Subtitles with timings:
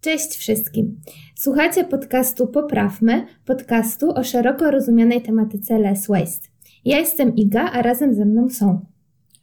[0.00, 1.00] Cześć wszystkim.
[1.34, 6.48] Słuchacie podcastu Poprawmy, podcastu o szeroko rozumianej tematyce less waste.
[6.84, 8.86] Ja jestem Iga, a razem ze mną są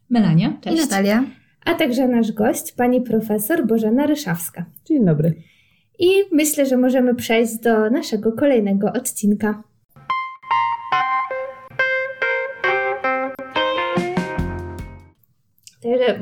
[0.09, 0.78] Melania, cześć.
[0.78, 1.23] I Natalia.
[1.66, 4.66] A także nasz gość, pani profesor Bożena Ryszawska.
[4.86, 5.34] Dzień dobry.
[6.00, 9.64] I myślę, że możemy przejść do naszego kolejnego odcinka.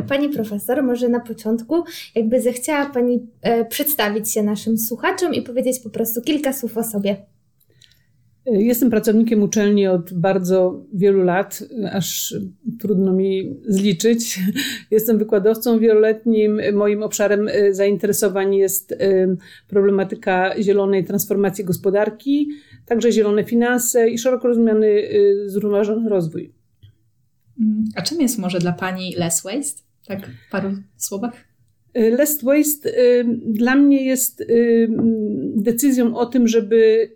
[0.08, 1.84] Pani profesor, może na początku
[2.16, 6.84] jakby zechciała Pani e, przedstawić się naszym słuchaczom i powiedzieć po prostu kilka słów o
[6.84, 7.16] sobie.
[8.46, 12.36] Jestem pracownikiem uczelni od bardzo wielu lat, aż
[12.80, 14.40] trudno mi zliczyć.
[14.92, 16.62] Jestem wykładowcą wieloletnim.
[16.74, 18.98] Moim obszarem e, zainteresowań jest e,
[19.68, 22.50] problematyka zielonej transformacji gospodarki,
[22.86, 25.10] także zielone finanse i szeroko rozumiany
[25.46, 26.55] zrównoważony rozwój.
[27.96, 29.82] A czym jest może dla Pani less waste?
[30.08, 31.46] Tak w paru słowach?
[31.98, 34.88] Y, less waste y, dla mnie jest y,
[35.56, 37.10] decyzją o tym, żeby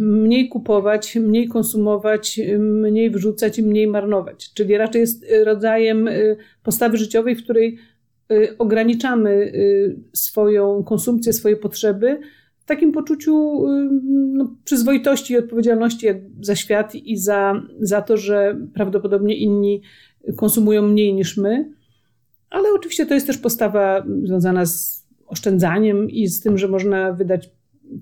[0.00, 4.52] mniej kupować, mniej konsumować, mniej wrzucać i mniej marnować.
[4.54, 6.08] Czyli raczej jest rodzajem
[6.62, 7.78] postawy życiowej, w której
[8.58, 9.52] ograniczamy
[10.12, 12.20] swoją konsumpcję, swoje potrzeby
[12.62, 13.62] w takim poczuciu
[14.32, 16.06] no, przyzwoitości i odpowiedzialności
[16.40, 19.82] za świat i za, za to, że prawdopodobnie inni
[20.36, 21.72] konsumują mniej niż my.
[22.50, 27.50] Ale oczywiście to jest też postawa związana z oszczędzaniem i z tym, że można wydać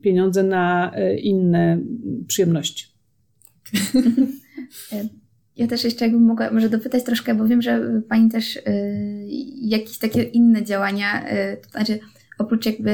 [0.03, 1.81] pieniądze na e, inne
[2.27, 2.87] przyjemności.
[5.57, 8.63] Ja też jeszcze jakbym mogła może dopytać troszkę, bo wiem, że Pani też y,
[9.63, 11.99] jakieś takie inne działania, y, to znaczy
[12.41, 12.93] oprócz jakby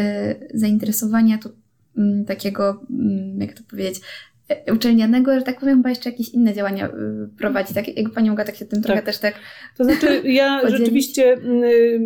[0.55, 1.51] zainteresowania to
[1.99, 4.01] mm, takiego, mm, jak to powiedzieć,
[4.49, 6.93] e, uczelnianego, że tak powiem, chyba jeszcze jakieś inne działania y,
[7.39, 7.75] prowadzi.
[7.75, 9.07] Tak, jakby Pani mogła tak się tym trochę tak.
[9.07, 9.35] też tak
[9.77, 10.79] To znaczy ja podzielić.
[10.79, 11.65] rzeczywiście mm,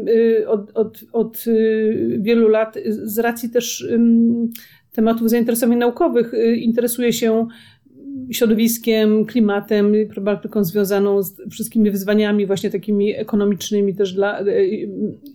[0.08, 3.88] y, od, od, od y, wielu lat z racji też
[4.92, 7.48] tematów zainteresowań naukowych interesuję się
[8.32, 14.44] środowiskiem, klimatem, problematyką związaną z wszystkimi wyzwaniami właśnie takimi ekonomicznymi też dla,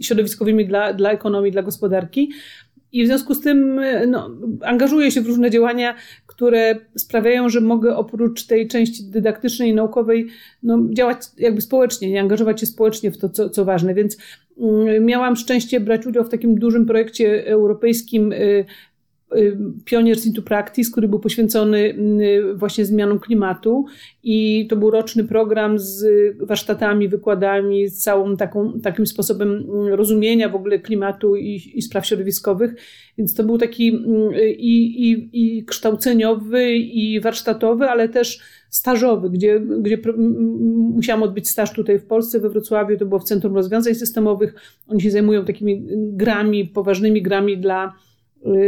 [0.02, 2.31] środowiskowymi dla, dla ekonomii, dla gospodarki.
[2.91, 4.30] I w związku z tym no,
[4.62, 5.96] angażuję się w różne działania,
[6.28, 10.28] które sprawiają, że mogę oprócz tej części dydaktycznej i naukowej
[10.63, 13.94] no, działać jakby społecznie, nie angażować się społecznie w to, co, co ważne.
[13.94, 14.18] Więc
[14.57, 18.66] mm, miałam szczęście brać udział w takim dużym projekcie europejskim Y,
[19.86, 23.86] Pioneers into Practice, który był poświęcony y, właśnie zmianom klimatu
[24.24, 26.06] i to był roczny program z
[26.40, 32.06] warsztatami, wykładami, z całą taką, takim sposobem mm, rozumienia w ogóle klimatu i, i spraw
[32.06, 32.75] środowiskowych.
[33.18, 39.59] Więc to był taki mm, i, i, i kształceniowy, i warsztatowy, ale też stażowy, gdzie,
[39.59, 39.97] gdzie
[40.96, 44.56] musiałam odbyć staż tutaj w Polsce, we Wrocławiu, to było w Centrum Rozwiązań Systemowych.
[44.88, 48.04] Oni się zajmują takimi grami, poważnymi grami dla Y,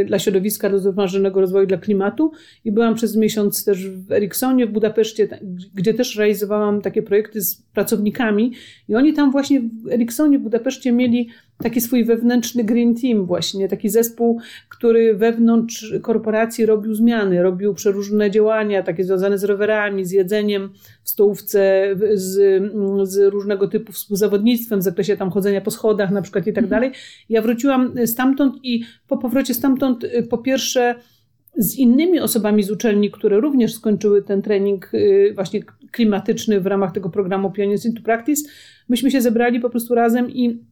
[0.06, 2.32] dla środowiska, do zrównoważonego rozwoju dla klimatu.
[2.66, 5.28] I byłam przez miesiąc też w Ericssonie w Budapeszcie,
[5.74, 8.54] gdzie też realizowałam takie projekty z pracownikami.
[8.90, 11.30] I oni tam właśnie w Ericssonie w Budapeszcie mieli
[11.64, 18.32] taki swój wewnętrzny green team właśnie, taki zespół, który wewnątrz korporacji robił zmiany, robił przeróżne
[18.32, 20.70] działania, takie związane z rowerami, z jedzeniem
[21.04, 22.64] w stołówce, z,
[23.04, 26.70] z różnego typu współzawodnictwem w zakresie tam chodzenia po schodach na przykład i tak mhm.
[26.70, 26.92] dalej.
[27.30, 30.96] Ja wróciłam stamtąd i po powrocie stamtąd y, po pierwsze
[31.58, 36.92] z innymi osobami z uczelni, które również skończyły ten trening y, właśnie klimatyczny w ramach
[36.92, 38.50] tego programu Pioneers into Practice,
[38.90, 40.64] myśmy się zebrali po prostu razem i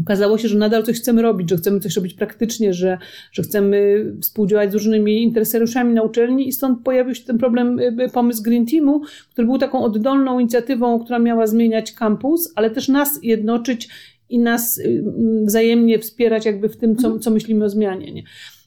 [0.00, 2.98] Okazało się, że nadal coś chcemy robić, że chcemy coś robić praktycznie, że,
[3.32, 7.96] że chcemy współdziałać z różnymi interesariuszami na uczelni i stąd pojawił się ten problem, y,
[8.02, 9.00] y, pomysł Green Teamu,
[9.32, 13.88] który był taką oddolną inicjatywą, która miała zmieniać kampus, ale też nas jednoczyć
[14.30, 15.04] i nas y,
[15.44, 18.12] wzajemnie wspierać jakby w tym, co, co myślimy o zmianie.
[18.12, 18.22] Nie?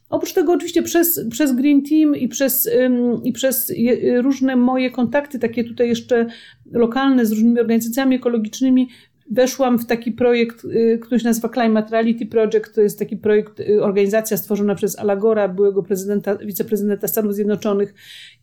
[0.10, 2.70] Oprócz tego oczywiście przez, przez Green Team i przez,
[3.24, 3.74] i przez
[4.22, 6.26] różne moje kontakty, takie tutaj jeszcze
[6.72, 8.88] lokalne z różnymi organizacjami ekologicznymi,
[9.30, 12.76] weszłam w taki projekt, y, który się nazywa Climate Reality Project.
[12.76, 17.94] To jest taki projekt, y, organizacja stworzona przez Alagora, byłego prezydenta, wiceprezydenta Stanów Zjednoczonych.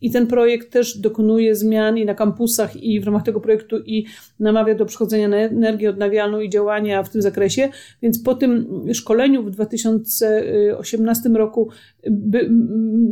[0.01, 4.05] I ten projekt też dokonuje zmian i na kampusach, i w ramach tego projektu, i
[4.39, 7.69] namawia do przechodzenia na energię odnawialną i działania w tym zakresie.
[8.01, 11.69] Więc po tym szkoleniu w 2018 roku
[12.11, 12.49] by,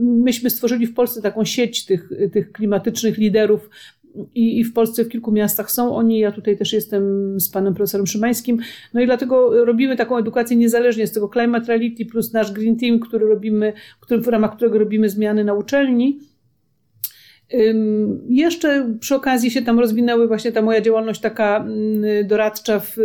[0.01, 3.69] myśmy stworzyli w Polsce taką sieć tych, tych klimatycznych liderów
[4.35, 6.19] i, i w Polsce w kilku miastach są oni.
[6.19, 7.03] Ja tutaj też jestem
[7.39, 8.57] z panem profesorem Szymańskim.
[8.93, 12.99] No i dlatego robimy taką edukację niezależnie z tego Climate Reality plus nasz Green Team,
[12.99, 16.19] który robimy, który, w ramach którego robimy zmiany na uczelni.
[18.29, 22.97] Jeszcze przy okazji się tam rozwinęły właśnie ta moja działalność taka mm, doradcza w,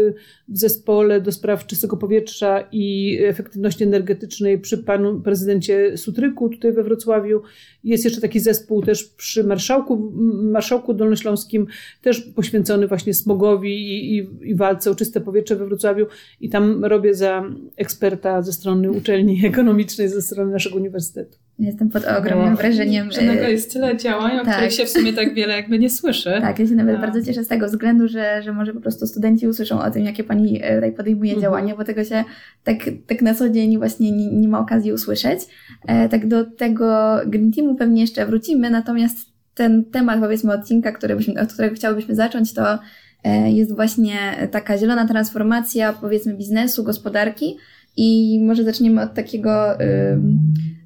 [0.48, 6.82] w zespole do spraw czystego powietrza i efektywności energetycznej przy panu prezydencie Sutryku tutaj we
[6.82, 7.42] Wrocławiu.
[7.84, 10.12] Jest jeszcze taki zespół też przy marszałku,
[10.42, 11.66] marszałku dolnośląskim,
[12.02, 16.06] też poświęcony właśnie smogowi i, i, i walce o czyste powietrze we Wrocławiu
[16.40, 17.44] i tam robię za
[17.76, 21.38] eksperta ze strony uczelni ekonomicznej, ze strony naszego uniwersytetu.
[21.60, 23.12] Jestem pod ogromnym wrażeniem.
[23.12, 24.54] Że nagle jest tyle działań, o tak.
[24.54, 26.38] których się w sumie tak wiele jakby nie słyszy.
[26.40, 27.00] Tak, ja się nawet no.
[27.00, 30.24] bardzo cieszę z tego względu, że, że może po prostu studenci usłyszą o tym, jakie
[30.24, 31.42] pani e, tutaj podejmuje mhm.
[31.42, 32.24] działania, bo tego się
[32.64, 32.76] tak,
[33.06, 35.40] tak na co dzień właśnie nie, nie ma okazji usłyszeć.
[35.86, 39.16] E, tak do tego Green Teamu pewnie jeszcze wrócimy, natomiast
[39.54, 42.78] ten temat powiedzmy odcinka, który byśmy, od którego chciałybyśmy zacząć, to
[43.24, 47.56] e, jest właśnie taka zielona transformacja powiedzmy biznesu, gospodarki
[48.02, 49.80] i może zaczniemy od takiego...
[49.80, 50.20] Y,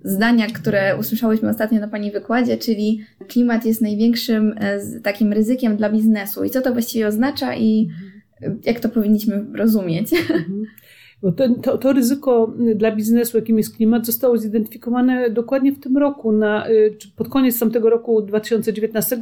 [0.05, 5.91] zdania, które usłyszałyśmy ostatnio na Pani wykładzie, czyli klimat jest największym e, takim ryzykiem dla
[5.91, 6.45] biznesu.
[6.45, 7.89] I co to właściwie oznacza i
[8.65, 10.11] jak to powinniśmy rozumieć?
[11.23, 11.37] Mhm.
[11.37, 16.33] To, to, to, ryzyko dla biznesu, jakim jest klimat, zostało zidentyfikowane dokładnie w tym roku,
[16.33, 19.19] na, y, pod koniec tamtego roku 2019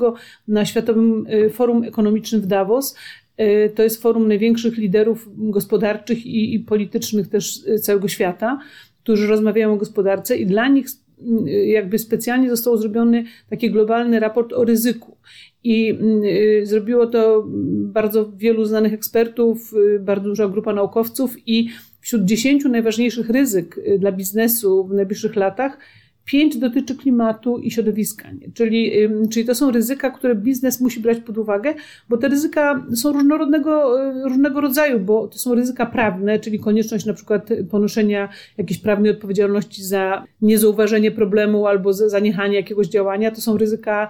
[0.49, 2.97] na Światowym y, Forum Ekonomicznym w Davos.
[3.41, 8.59] Y, to jest forum największych liderów gospodarczych i, i politycznych też całego świata
[9.03, 10.87] którzy rozmawiają o gospodarce i dla nich
[11.21, 15.17] mm, jakby specjalnie został zrobiony taki globalny raport o ryzyku.
[15.65, 17.45] I y, zrobiło to
[17.93, 21.69] bardzo wielu znanych ekspertów, y, bardzo duża grupa naukowców i
[22.01, 25.79] wśród dziesięciu najważniejszych ryzyk y, dla biznesu w najbliższych latach
[26.25, 28.93] Pięć dotyczy klimatu i środowiska, czyli,
[29.31, 31.75] czyli to są ryzyka, które biznes musi brać pod uwagę,
[32.09, 37.07] bo te ryzyka są różnorodnego, y, różnego rodzaju, bo to są ryzyka prawne, czyli konieczność
[37.07, 38.29] na przykład ponoszenia
[38.59, 43.31] jakiejś prawnej odpowiedzialności za niezauważenie problemu albo za zaniechanie jakiegoś działania.
[43.31, 44.09] To są ryzyka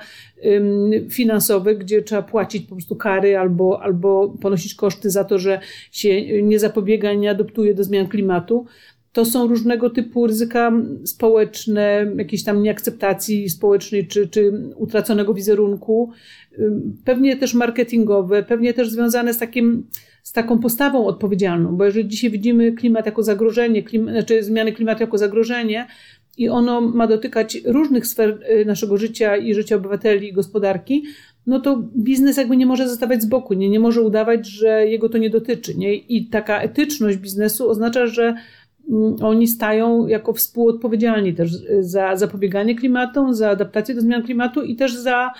[1.10, 5.60] finansowe, gdzie trzeba płacić po prostu kary albo, albo ponosić koszty za to, że
[5.92, 8.66] się nie zapobiega, nie adoptuje do zmian klimatu
[9.12, 10.72] to są różnego typu ryzyka
[11.04, 16.10] społeczne, jakiejś tam nieakceptacji społecznej czy, czy utraconego wizerunku,
[17.04, 19.86] pewnie też marketingowe, pewnie też związane z takim
[20.22, 25.02] z taką postawą odpowiedzialną, bo jeżeli dzisiaj widzimy klimat jako zagrożenie, klim, znaczy zmiany klimatu
[25.02, 25.86] jako zagrożenie
[26.38, 31.04] i ono ma dotykać różnych sfer y, naszego życia i życia obywateli i gospodarki,
[31.46, 35.08] no to biznes jakby nie może zostawać z boku, nie, nie może udawać, że jego
[35.08, 35.74] to nie dotyczy.
[35.74, 35.94] Nie?
[35.94, 38.34] I taka etyczność biznesu oznacza, że
[39.22, 41.50] oni stają jako współodpowiedzialni też
[41.80, 45.30] za zapobieganie klimatom, za adaptację do zmian klimatu i też za,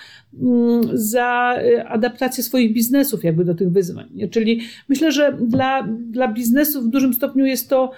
[0.41, 4.09] mm, za y, adaptację swoich biznesów jakby do tych wyzwań.
[4.31, 7.91] Czyli myślę, że dla, dla biznesu w dużym stopniu jest to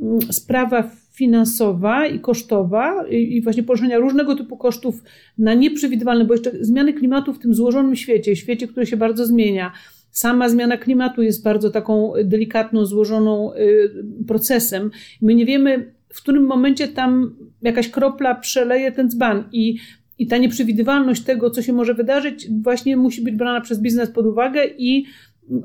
[0.00, 5.02] mm, sprawa finansowa i kosztowa i właśnie ponoszenia różnego typu kosztów
[5.38, 9.72] na nieprzewidywalne, bo jeszcze zmiany klimatu w tym złożonym świecie, świecie, który się bardzo zmienia,
[10.14, 13.90] Sama zmiana klimatu jest bardzo taką delikatną, złożoną y,
[14.26, 14.90] procesem.
[15.22, 19.78] My nie wiemy, w którym momencie tam jakaś kropla przeleje ten dzban i
[20.18, 24.26] i ta nieprzewidywalność tego, co się może wydarzyć, właśnie musi być brana przez biznes pod
[24.26, 25.06] uwagę i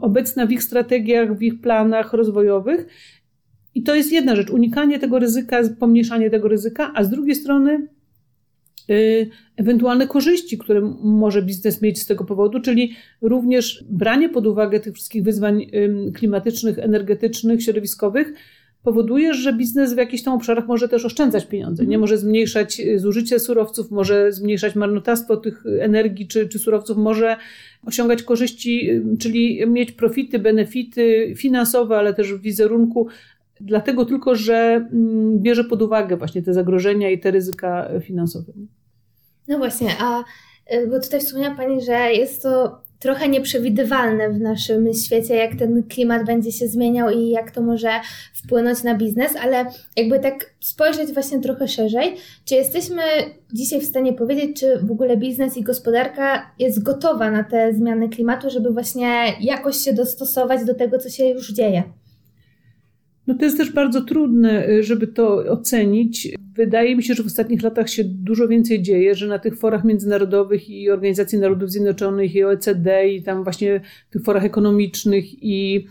[0.01, 2.87] obecna w ich strategiach, w ich planach rozwojowych.
[3.75, 7.87] I to jest jedna rzecz, unikanie tego ryzyka, pomniejszanie tego ryzyka, a z drugiej strony
[9.57, 14.94] ewentualne korzyści, które może biznes mieć z tego powodu, czyli również branie pod uwagę tych
[14.94, 15.66] wszystkich wyzwań
[16.13, 18.33] klimatycznych, energetycznych, środowiskowych,
[18.83, 21.85] powoduje, że biznes w jakichś tam obszarach może też oszczędzać pieniądze.
[21.85, 27.37] Nie może zmniejszać y, zużycie surowców, może zmniejszać marnotrawstwo tych energii czy, czy surowców, może
[27.85, 33.07] osiągać korzyści, czyli mieć profity, benefity finansowe, ale też w wizerunku,
[33.61, 34.87] dlatego tylko, że
[35.35, 38.54] bierze pod uwagę właśnie te zagrożenia i te ryzyka finansowe.
[39.49, 40.23] No właśnie, a
[40.73, 45.83] y, bo tutaj wspomniała Pani, że jest to trochę nieprzewidywalne w naszym świecie, jak ten
[45.83, 47.89] klimat będzie się zmieniał i jak to może
[48.33, 49.65] wpłynąć na biznes, ale
[49.95, 52.15] jakby tak spojrzeć właśnie trochę szerzej,
[52.45, 53.01] czy jesteśmy
[53.53, 58.09] dzisiaj w stanie powiedzieć, czy w ogóle biznes i gospodarka jest gotowa na te zmiany
[58.09, 61.83] klimatu, żeby właśnie jakoś się dostosować do tego, co się już dzieje?
[63.30, 66.36] No to jest też bardzo trudne, y, żeby to ocenić.
[66.56, 69.83] Wydaje mi się, że w ostatnich latach się dużo więcej dzieje, że na tych forach
[69.83, 75.86] międzynarodowych i Organizacji Narodów Zjednoczonych i OECD i tam właśnie tych forach ekonomicznych i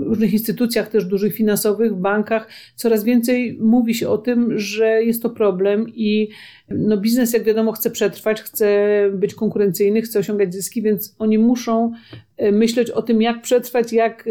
[0.00, 5.30] różnych instytucjach też dużych finansowych, bankach, coraz więcej mówi się o tym, że jest to
[5.30, 6.28] problem i
[6.68, 11.92] no biznes, jak wiadomo, chce przetrwać, chce być konkurencyjny, chce osiągać zyski, więc oni muszą
[12.36, 14.28] e, myśleć o tym, jak przetrwać, jak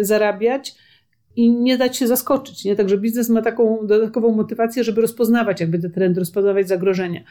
[0.00, 0.74] zarabiać
[1.36, 2.64] i nie dać się zaskoczyć.
[2.64, 2.76] Nie?
[2.76, 7.24] Także biznes ma taką dodatkową motywację, żeby rozpoznawać jakby te trendy, rozpoznawać zagrożenia.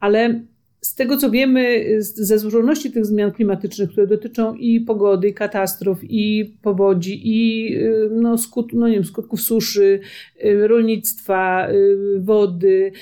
[0.00, 0.40] ale
[0.84, 5.98] z tego, co wiemy ze złożoności tych zmian klimatycznych, które dotyczą i pogody, i katastrof,
[6.02, 10.00] i powodzi, i y, no, skut, no nie wiem, skutków suszy,
[10.44, 12.92] y, rolnictwa, y, wody,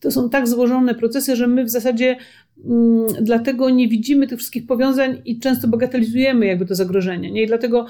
[0.00, 2.16] to są tak złożone procesy, że my w zasadzie
[2.64, 7.30] mm, dlatego nie widzimy tych wszystkich powiązań i często bagatelizujemy jakby to zagrożenie.
[7.30, 7.42] Nie?
[7.42, 7.86] I dlatego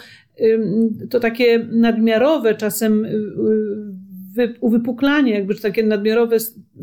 [1.11, 3.07] to takie nadmiarowe czasem
[4.35, 6.37] wy, uwypuklanie, jakby takie nadmiarowe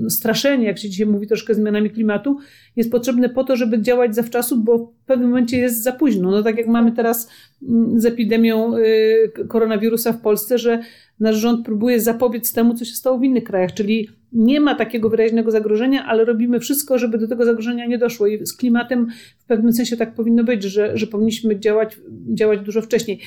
[0.09, 2.37] straszenie, jak się dzisiaj mówi troszkę zmianami klimatu,
[2.75, 6.31] jest potrzebne po to, żeby działać zawczasu, bo w pewnym momencie jest za późno.
[6.31, 7.29] No tak jak mamy teraz
[7.69, 10.83] mm, z epidemią y, koronawirusa w Polsce, że
[11.19, 15.09] nasz rząd próbuje zapobiec temu, co się stało w innych krajach, czyli nie ma takiego
[15.09, 18.27] wyraźnego zagrożenia, ale robimy wszystko, żeby do tego zagrożenia nie doszło.
[18.27, 19.07] I z klimatem
[19.39, 21.97] w pewnym sensie tak powinno być, że, że powinniśmy działać,
[22.33, 23.19] działać dużo wcześniej.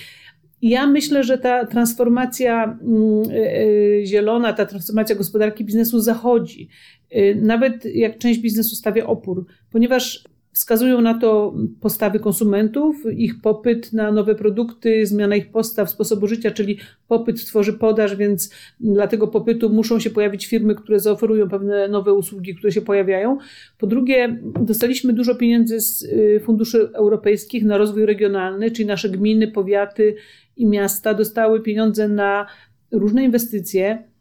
[0.66, 6.68] Ja myślę, że ta transformacja mm, e, e, zielona, ta transformacja gospodarki biznesu zachodzi.
[7.10, 13.92] E, nawet jak część biznesu stawia opór, ponieważ Wskazują na to postawy konsumentów, ich popyt
[13.92, 19.28] na nowe produkty, zmiana ich postaw, sposobu życia, czyli popyt tworzy podaż, więc dla tego
[19.28, 23.38] popytu muszą się pojawić firmy, które zaoferują pewne nowe usługi, które się pojawiają.
[23.78, 26.06] Po drugie, dostaliśmy dużo pieniędzy z
[26.44, 30.14] funduszy europejskich na rozwój regionalny, czyli nasze gminy, powiaty,
[30.56, 32.46] i miasta dostały pieniądze na
[32.92, 34.13] różne inwestycje,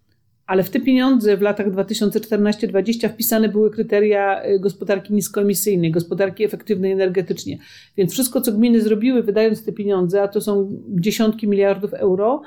[0.45, 6.91] ale w te pieniądze w latach 2014-2020 wpisane były kryteria y, gospodarki niskoemisyjnej, gospodarki efektywnej
[6.91, 7.57] energetycznie.
[7.97, 12.41] Więc wszystko, co gminy zrobiły, wydając te pieniądze, a to są dziesiątki miliardów euro,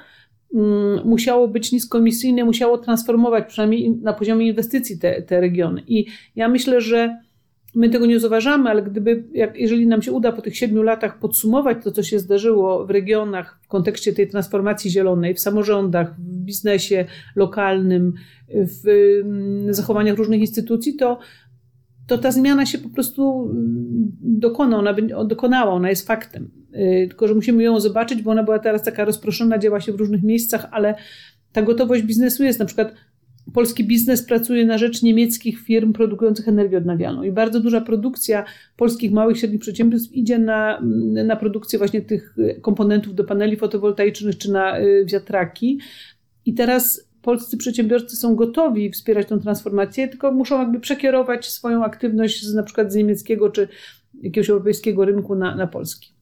[0.55, 5.83] mm, musiało być niskoemisyjne, musiało transformować przynajmniej na poziomie inwestycji te, te regiony.
[5.89, 7.26] I ja myślę, że
[7.77, 11.19] My tego nie zauważamy, ale gdyby, jak, jeżeli nam się uda po tych siedmiu latach
[11.19, 16.37] podsumować to, co się zdarzyło w regionach w kontekście tej transformacji zielonej, w samorządach, w
[16.37, 17.05] biznesie
[17.35, 18.13] lokalnym,
[18.49, 18.89] w
[19.25, 21.19] mm, zachowaniach różnych instytucji, to,
[22.07, 26.51] to ta zmiana się po prostu mm, dokona, ona dokonała, ona jest faktem.
[26.75, 29.97] Y, tylko, że musimy ją zobaczyć, bo ona była teraz taka rozproszona, działa się w
[29.97, 30.95] różnych miejscach, ale
[31.53, 32.59] ta gotowość biznesu jest.
[32.59, 32.95] Na przykład
[33.53, 38.45] polski biznes pracuje na rzecz niemieckich firm produkujących energię odnawialną i bardzo duża produkcja
[38.77, 40.81] polskich małych i średnich przedsiębiorstw idzie na,
[41.25, 45.81] na produkcję właśnie tych komponentów do paneli fotowoltaicznych czy na y, wiatraki.
[46.47, 52.45] I teraz polscy przedsiębiorcy są gotowi wspierać tę transformację, tylko muszą jakby przekierować swoją aktywność
[52.45, 53.69] z na przykład z niemieckiego czy
[54.23, 56.13] jakiegoś europejskiego rynku na, na polski.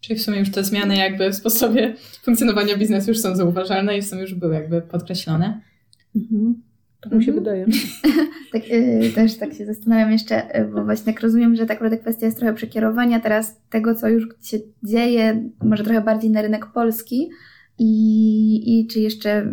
[0.00, 4.02] Czyli w sumie już te zmiany jakby w sposobie funkcjonowania biznesu już są zauważalne i
[4.02, 5.60] sumie już były jakby podkreślone.
[6.16, 6.62] Mhm.
[7.00, 7.44] Tak mi się mhm.
[7.44, 7.66] wydaje.
[8.52, 11.98] tak, y, też tak się zastanawiam jeszcze, y, bo właśnie tak rozumiem, że tak naprawdę
[11.98, 16.66] kwestia jest trochę przekierowania teraz tego, co już się dzieje, może trochę bardziej na rynek
[16.66, 17.30] polski
[17.78, 19.52] i, i czy jeszcze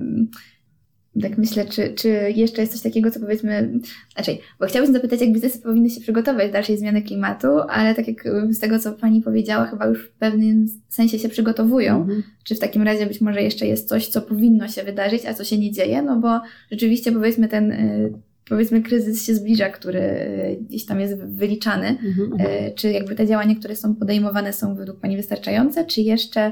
[1.22, 3.80] tak myślę, czy, czy jeszcze jest coś takiego, co powiedzmy,
[4.16, 8.08] znaczy, bo chciałabym zapytać, jak biznesy powinny się przygotować do dalszej zmiany klimatu, ale tak
[8.08, 12.02] jak z tego, co Pani powiedziała, chyba już w pewnym sensie się przygotowują.
[12.02, 12.24] Mhm.
[12.44, 15.44] Czy w takim razie być może jeszcze jest coś, co powinno się wydarzyć, a co
[15.44, 16.02] się nie dzieje?
[16.02, 16.42] No bo
[16.72, 18.14] rzeczywiście powiedzmy ten y,
[18.50, 21.88] powiedzmy kryzys się zbliża, który y, gdzieś tam jest wyliczany.
[21.88, 22.42] Mhm.
[22.42, 26.52] Y, czy jakby te działania, które są podejmowane są według Pani wystarczające, czy jeszcze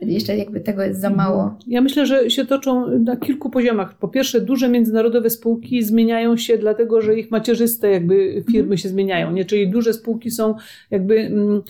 [0.00, 1.58] jeszcze jakby tego jest za mało.
[1.66, 3.98] Ja myślę, że się toczą na kilku poziomach.
[3.98, 8.78] Po pierwsze, duże międzynarodowe spółki zmieniają się dlatego, że ich macierzyste jakby firmy mhm.
[8.78, 9.44] się zmieniają, nie?
[9.44, 10.54] Czyli duże spółki są
[10.90, 11.62] jakby mm,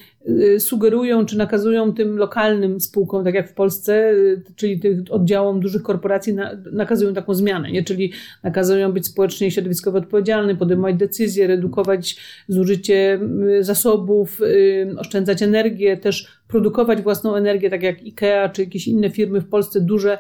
[0.59, 5.83] sugerują czy nakazują tym lokalnym spółkom, tak jak w Polsce, y, czyli tych oddziałom dużych
[5.83, 6.37] korporacji
[6.73, 7.85] nakazują taką zmianę, nie?
[7.85, 12.16] Czyli nakazują być społecznie i środowiskowo odpowiedzialnym, podejmować decyzje, redukować
[12.49, 13.21] zużycie
[13.59, 14.40] y, zasobów,
[14.99, 19.80] oszczędzać energię, też produkować własną energię, tak jak IKEA czy jakieś inne firmy w Polsce
[19.80, 20.18] duże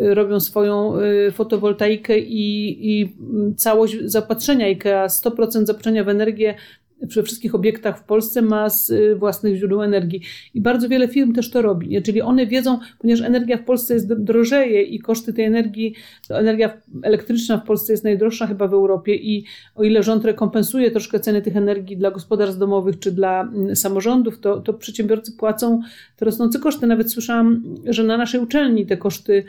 [0.00, 3.16] y, robią swoją y, fotowoltaikę i, i
[3.56, 6.54] całość zaopatrzenia IKEA, 100% zaopatrzenia w energię
[7.02, 10.20] we wszystkich obiektach w Polsce ma z y, własnych źródeł energii.
[10.54, 12.02] I bardzo wiele firm też to robi.
[12.02, 15.94] Czyli one wiedzą, ponieważ energia w Polsce jest drożeje i koszty tej energii,
[16.30, 21.20] energia elektryczna w Polsce jest najdroższa chyba w Europie i o ile rząd rekompensuje troszkę
[21.20, 25.80] ceny tych energii dla gospodarstw domowych czy dla mm, samorządów, to, to przedsiębiorcy płacą
[26.16, 26.86] te rosnące koszty.
[26.86, 29.44] Nawet słyszałam, że na naszej uczelni te koszty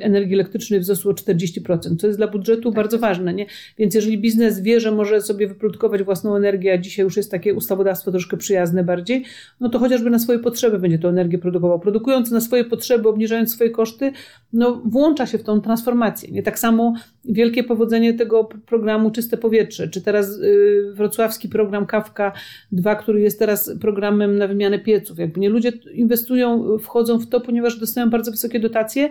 [0.00, 2.74] energii elektrycznej wzrosło o 40%, co jest dla budżetu tak.
[2.74, 3.34] bardzo ważne.
[3.34, 3.46] Nie?
[3.78, 7.54] Więc jeżeli biznes wie, że może sobie wyprodukować własną energię, a dzisiaj już jest takie
[7.54, 9.24] ustawodawstwo troszkę przyjazne bardziej,
[9.60, 11.80] no to chociażby na swoje potrzeby będzie tą energię produkował.
[11.80, 14.12] Produkując na swoje potrzeby, obniżając swoje koszty,
[14.52, 16.30] no włącza się w tą transformację.
[16.30, 16.42] Nie?
[16.42, 16.94] Tak samo
[17.24, 22.32] wielkie powodzenie tego programu Czyste Powietrze, czy teraz y, wrocławski program Kawka
[22.72, 25.18] 2, który jest teraz programem na wymianę pieców.
[25.18, 29.10] Jakby nie ludzie inwestują, wchodzą w to, ponieważ dostają bardzo wysokie dotacje,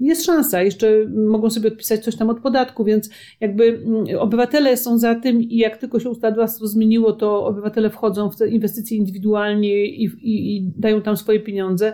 [0.00, 0.88] jest szansa, jeszcze
[1.28, 3.10] mogą sobie odpisać coś tam od podatku, więc
[3.40, 8.30] jakby mm, obywatele są za tym i jak tylko się ustawodawstwo zmieniło, to obywatele wchodzą
[8.30, 11.92] w te inwestycje indywidualnie i, i, i dają tam swoje pieniądze.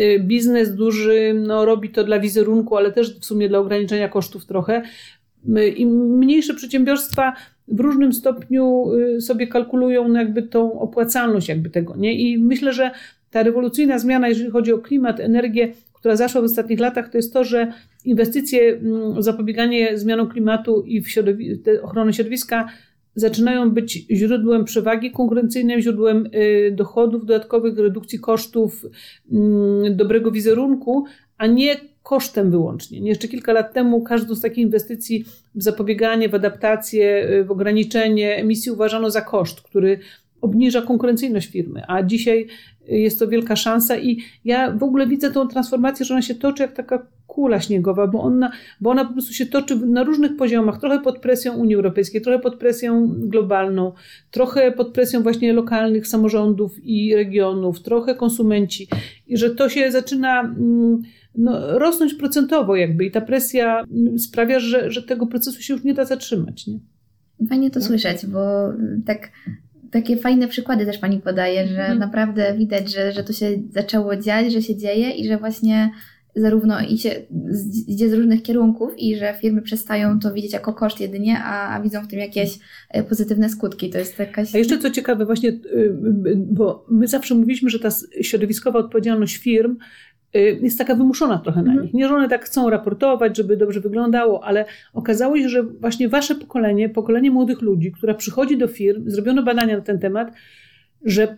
[0.00, 4.46] Y, biznes duży no, robi to dla wizerunku, ale też w sumie dla ograniczenia kosztów
[4.46, 4.82] trochę.
[5.76, 7.32] I mniejsze przedsiębiorstwa
[7.68, 11.96] w różnym stopniu y, sobie kalkulują no, jakby tą opłacalność jakby tego.
[11.96, 12.14] Nie?
[12.14, 12.90] I myślę, że
[13.30, 17.32] ta rewolucyjna zmiana, jeżeli chodzi o klimat, energię, która zaszła w ostatnich latach, to jest
[17.32, 17.72] to, że
[18.04, 18.80] inwestycje
[19.16, 21.06] w zapobieganie zmianom klimatu i w
[21.82, 22.68] ochronę środowiska
[23.14, 28.86] zaczynają być źródłem przewagi konkurencyjnej, źródłem y, dochodów dodatkowych, redukcji kosztów,
[29.32, 31.04] mm, dobrego wizerunku,
[31.38, 32.98] a nie kosztem wyłącznie.
[32.98, 38.36] Jeszcze kilka lat temu każdą z takich inwestycji w zapobieganie, w adaptację, y, w ograniczenie
[38.36, 39.98] emisji uważano za koszt, który
[40.42, 42.46] obniża konkurencyjność firmy, a dzisiaj
[42.88, 46.62] jest to wielka szansa i ja w ogóle widzę tą transformację, że ona się toczy
[46.62, 50.80] jak taka kula śniegowa, bo ona, bo ona po prostu się toczy na różnych poziomach,
[50.80, 53.92] trochę pod presją Unii Europejskiej, trochę pod presją globalną,
[54.30, 58.88] trochę pod presją właśnie lokalnych samorządów i regionów, trochę konsumenci
[59.26, 61.02] i że to się zaczyna mm,
[61.34, 63.84] no, rosnąć procentowo jakby i ta presja
[64.18, 66.66] sprawia, że, że tego procesu się już nie da zatrzymać.
[66.66, 66.78] Nie?
[67.48, 68.40] Fajnie to słyszeć, bo
[69.06, 69.30] tak
[69.92, 71.98] takie fajne przykłady też Pani podaje, że mhm.
[71.98, 75.90] naprawdę widać, że, że to się zaczęło dziać, że się dzieje i że właśnie
[76.36, 77.26] zarówno idzie,
[77.86, 81.82] idzie z różnych kierunków i że firmy przestają to widzieć jako koszt jedynie, a, a
[81.82, 82.58] widzą w tym jakieś
[82.90, 83.90] e, pozytywne skutki.
[83.90, 84.54] To jest jakaś...
[84.54, 85.58] A jeszcze co ciekawe właśnie, y,
[86.26, 87.88] y, bo my zawsze mówiliśmy, że ta
[88.20, 89.76] środowiskowa odpowiedzialność firm
[90.34, 91.82] jest taka wymuszona trochę na mhm.
[91.82, 91.94] nich.
[91.94, 96.34] Nie, że one tak chcą raportować, żeby dobrze wyglądało, ale okazało się, że właśnie wasze
[96.34, 100.32] pokolenie, pokolenie młodych ludzi, która przychodzi do firm, zrobiono badania na ten temat,
[101.04, 101.36] że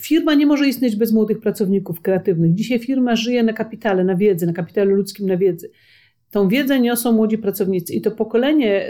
[0.00, 2.54] firma nie może istnieć bez młodych pracowników kreatywnych.
[2.54, 5.70] Dzisiaj firma żyje na kapitale, na wiedzy, na kapitale ludzkim, na wiedzy.
[6.36, 8.86] Tą wiedzę niosą młodzi pracownicy i to pokolenie,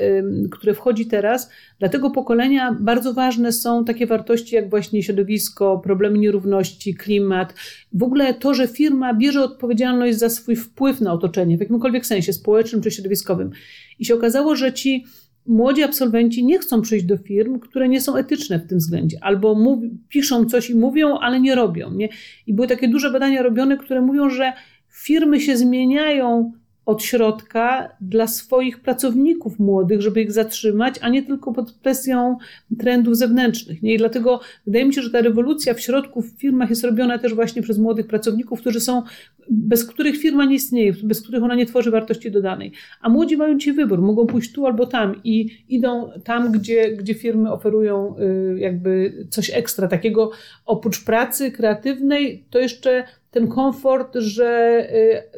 [0.51, 6.19] które wchodzi teraz, dla tego pokolenia bardzo ważne są takie wartości jak właśnie środowisko, problemy
[6.19, 7.55] nierówności, klimat.
[7.93, 12.33] W ogóle to, że firma bierze odpowiedzialność za swój wpływ na otoczenie w jakimkolwiek sensie
[12.33, 13.51] społecznym czy środowiskowym.
[13.99, 15.05] I się okazało, że ci
[15.47, 19.55] młodzi absolwenci nie chcą przyjść do firm, które nie są etyczne w tym względzie, albo
[19.55, 19.79] mów,
[20.09, 21.91] piszą coś i mówią, ale nie robią.
[21.91, 22.09] Nie?
[22.47, 24.53] I były takie duże badania robione, które mówią, że
[24.89, 26.53] firmy się zmieniają
[26.87, 32.37] od środka dla swoich pracowników młodych, żeby ich zatrzymać, a nie tylko pod presją
[32.79, 33.83] trendów zewnętrznych.
[33.83, 33.95] Nie?
[33.95, 37.35] I dlatego wydaje mi się, że ta rewolucja w środku w firmach jest robiona też
[37.35, 39.03] właśnie przez młodych pracowników, którzy są,
[39.51, 42.73] bez których firma nie istnieje, bez których ona nie tworzy wartości dodanej.
[43.01, 47.15] A młodzi mają dzisiaj wybór, mogą pójść tu albo tam i idą tam, gdzie, gdzie
[47.15, 50.31] firmy oferują y, jakby coś ekstra, takiego
[50.67, 53.05] oprócz pracy kreatywnej, to jeszcze
[53.37, 54.81] ten komfort, że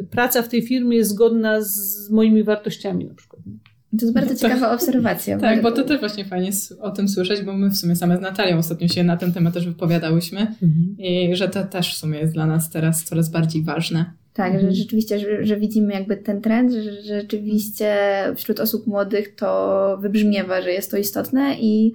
[0.01, 3.43] y, praca w tej firmie jest zgodna z moimi wartościami na przykład.
[3.91, 5.39] To jest bardzo ciekawa obserwacja.
[5.39, 8.21] Tak, bo to też właśnie fajnie o tym słyszeć, bo my w sumie same z
[8.21, 10.97] Natalią ostatnio się na ten temat też wypowiadałyśmy mhm.
[10.99, 14.13] i że to też w sumie jest dla nas teraz coraz bardziej ważne.
[14.39, 14.71] Tak, mhm.
[14.71, 17.97] że rzeczywiście, że, że, widzimy jakby ten trend, że, rzeczywiście
[18.37, 21.93] wśród osób młodych to wybrzmiewa, że jest to istotne i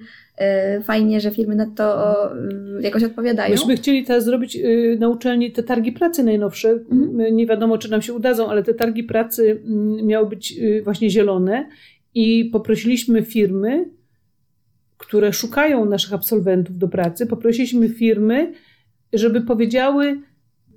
[0.78, 3.50] Y, fajnie, że firmy na to y, jakoś odpowiadają.
[3.50, 6.70] Myśmy chcieli teraz zrobić y, na uczelni te targi pracy najnowsze.
[6.70, 7.36] Mhm.
[7.36, 11.68] Nie wiadomo, czy nam się udadzą, ale te targi pracy mm, miały być właśnie zielone
[12.14, 13.90] i poprosiliśmy firmy,
[14.98, 18.52] które szukają naszych absolwentów do pracy, poprosiliśmy firmy,
[19.12, 20.20] żeby powiedziały,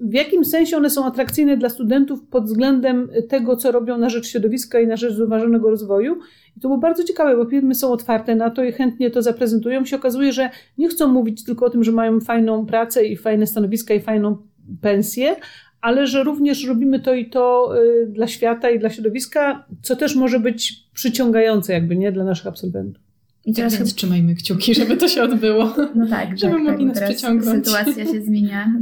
[0.01, 4.27] w jakim sensie one są atrakcyjne dla studentów pod względem tego, co robią na rzecz
[4.27, 6.17] środowiska i na rzecz zrównoważonego rozwoju.
[6.57, 9.85] I to było bardzo ciekawe, bo firmy są otwarte na to i chętnie to zaprezentują.
[9.85, 13.47] Się okazuje, że nie chcą mówić tylko o tym, że mają fajną pracę i fajne
[13.47, 14.37] stanowiska i fajną
[14.81, 15.35] pensję,
[15.81, 20.15] ale że również robimy to i to y, dla świata i dla środowiska, co też
[20.15, 23.06] może być przyciągające jakby, nie, dla naszych absolwentów.
[23.47, 25.73] I teraz Więc trzymajmy kciuki, żeby to się odbyło.
[25.95, 27.65] No tak, żeby tak, mogli tak, nas przyciągnąć.
[27.65, 28.73] Sytuacja się zmienia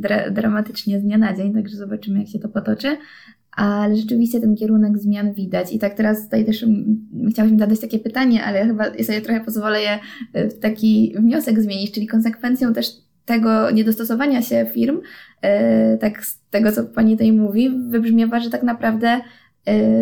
[0.00, 2.96] dra dramatycznie z dnia na dzień, także zobaczymy, jak się to potoczy.
[3.50, 5.72] Ale rzeczywiście ten kierunek zmian widać.
[5.72, 6.66] I tak teraz tutaj też
[7.30, 9.98] chciałabym zadać takie pytanie, ale chyba ja sobie trochę pozwolę je
[10.36, 12.86] y, w taki wniosek zmienić, czyli konsekwencją też
[13.24, 18.62] tego niedostosowania się firm, y, tak z tego, co Pani tutaj mówi, wybrzmiewa, że tak
[18.62, 19.20] naprawdę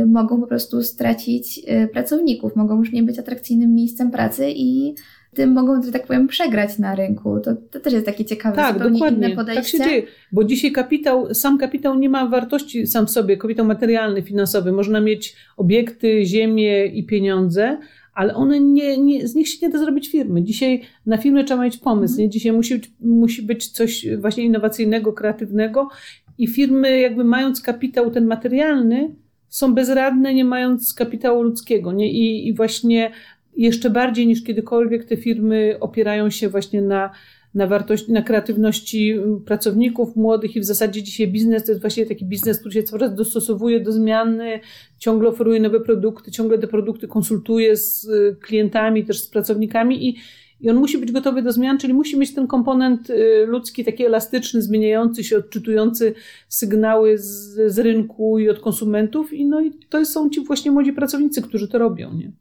[0.07, 4.95] mogą po prostu stracić y, pracowników, mogą już nie być atrakcyjnym miejscem pracy i
[5.35, 7.41] tym mogą, że tak powiem, przegrać na rynku.
[7.41, 9.27] To, to też jest takie ciekawe, tak, zupełnie dokładnie.
[9.27, 9.79] inne podejście.
[9.79, 13.67] Tak się dzieje, bo dzisiaj kapitał, sam kapitał nie ma wartości sam w sobie, kapitał
[13.67, 14.73] materialny, finansowy.
[14.73, 17.79] Można mieć obiekty, ziemię i pieniądze,
[18.15, 20.43] ale one nie, nie, z nich się nie da zrobić firmy.
[20.43, 22.27] Dzisiaj na firmę trzeba mieć pomysł, mhm.
[22.27, 22.31] nie?
[22.31, 25.89] dzisiaj musi, musi być coś właśnie innowacyjnego, kreatywnego
[26.39, 29.15] i firmy jakby mając kapitał ten materialny,
[29.55, 31.93] są bezradne, nie mając kapitału ludzkiego.
[31.93, 32.13] Nie?
[32.13, 33.11] I, I właśnie
[33.57, 37.11] jeszcze bardziej niż kiedykolwiek te firmy opierają się właśnie na,
[37.55, 42.25] na wartości, na kreatywności pracowników młodych i w zasadzie dzisiaj biznes to jest właśnie taki
[42.25, 44.61] biznes, który się coraz dostosowuje do zmiany,
[44.99, 50.17] ciągle oferuje nowe produkty, ciągle te produkty konsultuje z y, klientami, też z pracownikami i
[50.65, 54.05] i on musi być gotowy do zmian, czyli musi mieć ten komponent y, ludzki taki
[54.05, 56.15] elastyczny, zmieniający się, odczytujący
[56.49, 59.33] sygnały z, z rynku i od konsumentów.
[59.33, 62.15] I, no, i to są ci właśnie młodzi pracownicy, którzy to robią.
[62.15, 62.33] Nie?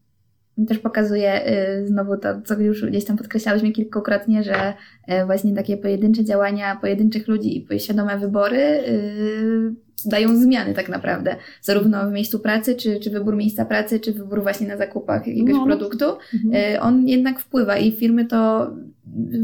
[0.67, 1.47] też pokazuje
[1.81, 4.73] y, znowu to, co już gdzieś tam podkreślałyśmy kilkukrotnie, że
[5.21, 8.83] y, właśnie takie pojedyncze działania pojedynczych ludzi i świadome wybory
[10.09, 11.35] dają zmiany tak naprawdę.
[11.61, 15.53] Zarówno w miejscu pracy, czy, czy wybór miejsca pracy, czy wybór właśnie na zakupach jakiegoś
[15.53, 15.65] no, no.
[15.65, 16.05] produktu.
[16.33, 16.83] Mhm.
[16.83, 18.71] On jednak wpływa i firmy to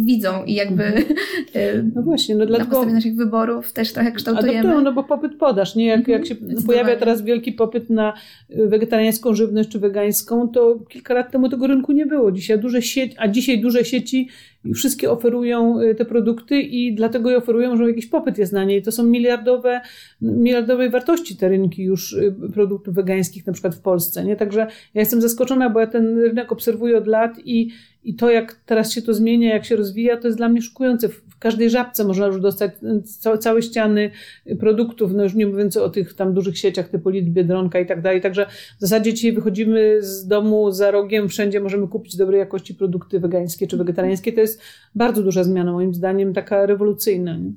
[0.06, 1.92] widzą i jakby mhm.
[1.96, 4.60] no właśnie, no dlatego, na podstawie naszych wyborów też trochę kształtujemy.
[4.60, 5.86] Adaptują, no bo popyt podaż, nie?
[5.86, 6.36] Jak, jak się
[6.68, 8.14] pojawia teraz wielki popyt na
[8.50, 12.32] wegetariańską żywność czy wegańską, to kilka lat temu tego rynku nie było.
[12.32, 14.28] Dzisiaj duże sieci, a dzisiaj duże sieci
[14.76, 18.78] wszystkie oferują y, te produkty i dlatego je oferują, że jakiś popyt jest na nie.
[18.78, 19.82] I to są miliardowe,
[20.22, 24.26] miliardowej wartości te rynki już y, produktów wegańskich, na przykład w Polsce.
[24.26, 24.36] Nie?
[24.36, 24.60] Także
[24.94, 27.70] ja jestem zaskoczona, bo ja ten rynek obserwuję od lat i
[28.10, 31.10] i to, jak teraz się to zmienia, jak się rozwija, to jest dla mnie szokujące.
[31.10, 32.72] W każdej żabce można już dostać
[33.20, 34.12] całe, całe ściany
[34.60, 38.02] produktów, no już nie mówiąc o tych tam dużych sieciach typu Lidl, Biedronka i tak
[38.02, 38.22] dalej.
[38.22, 38.46] Także
[38.78, 43.68] w zasadzie dzisiaj wychodzimy z domu za rogiem, wszędzie możemy kupić dobrej jakości produkty wegańskie
[43.68, 44.34] czy wegetariańskie.
[44.34, 44.62] To jest
[44.96, 47.38] bardzo duża zmiana, moim zdaniem, taka rewolucyjna.
[47.38, 47.52] Nie?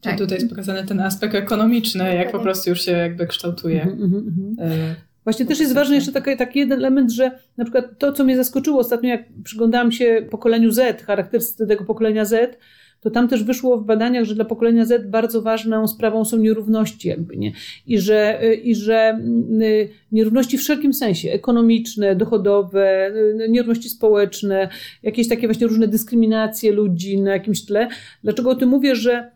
[0.00, 0.18] Tak.
[0.18, 3.82] tutaj jest pokazany ten aspekt ekonomiczny, jak po prostu już się jakby kształtuje.
[3.82, 4.94] Mm -hmm.
[5.26, 8.36] Właśnie też jest ważny jeszcze taki, taki jeden element, że na przykład to, co mnie
[8.36, 12.58] zaskoczyło ostatnio, jak przyglądałam się pokoleniu Z, charakterystyce tego pokolenia Z,
[13.00, 17.08] to tam też wyszło w badaniach, że dla pokolenia Z bardzo ważną sprawą są nierówności
[17.08, 17.52] jakby, nie?
[17.86, 19.20] I że, i że
[19.62, 23.12] y, nierówności w wszelkim sensie, ekonomiczne, dochodowe,
[23.44, 24.68] y, nierówności społeczne,
[25.02, 27.88] jakieś takie właśnie różne dyskryminacje ludzi na jakimś tle.
[28.22, 29.35] Dlaczego o tym mówię, że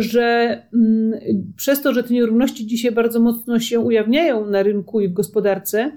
[0.00, 1.20] że mm,
[1.56, 5.92] przez to, że te nierówności dzisiaj bardzo mocno się ujawniają na rynku i w gospodarce,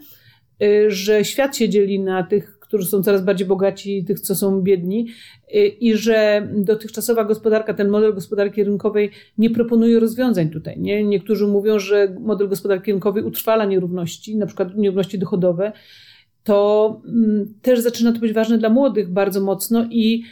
[0.64, 4.36] y, że świat się dzieli na tych, którzy są coraz bardziej bogaci i tych, co
[4.36, 5.08] są biedni,
[5.56, 10.80] y, i że dotychczasowa gospodarka, ten model gospodarki rynkowej nie proponuje rozwiązań tutaj.
[10.80, 11.04] Nie?
[11.04, 15.72] Niektórzy mówią, że model gospodarki rynkowej utrwala nierówności, na przykład nierówności dochodowe.
[16.44, 20.24] To mm, też zaczyna to być ważne dla młodych bardzo mocno i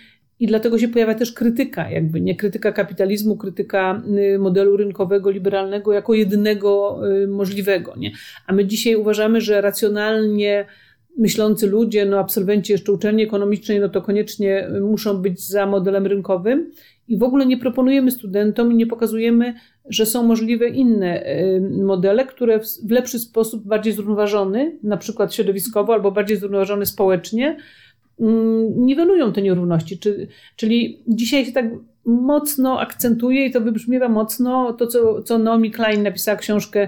[0.41, 4.01] i dlatego się pojawia też krytyka, jakby nie krytyka kapitalizmu, krytyka
[4.35, 7.93] y, modelu rynkowego, liberalnego jako jedynego y, możliwego.
[7.97, 8.11] Nie?
[8.47, 10.65] A my dzisiaj uważamy, że racjonalnie
[11.17, 16.71] myślący ludzie, no absolwenci jeszcze uczelni ekonomicznej, no to koniecznie muszą być za modelem rynkowym
[17.07, 19.53] i w ogóle nie proponujemy studentom i nie pokazujemy,
[19.89, 25.93] że są możliwe inne y, modele, które w lepszy sposób, bardziej zrównoważony, na przykład środowiskowo
[25.93, 27.57] albo bardziej zrównoważony społecznie,
[28.75, 29.99] niwelują te nierówności.
[30.55, 31.65] czyli dzisiaj się tak
[32.05, 36.87] mocno akcentuje i to wybrzmiewa mocno to, co, co Naomi Klein napisała książkę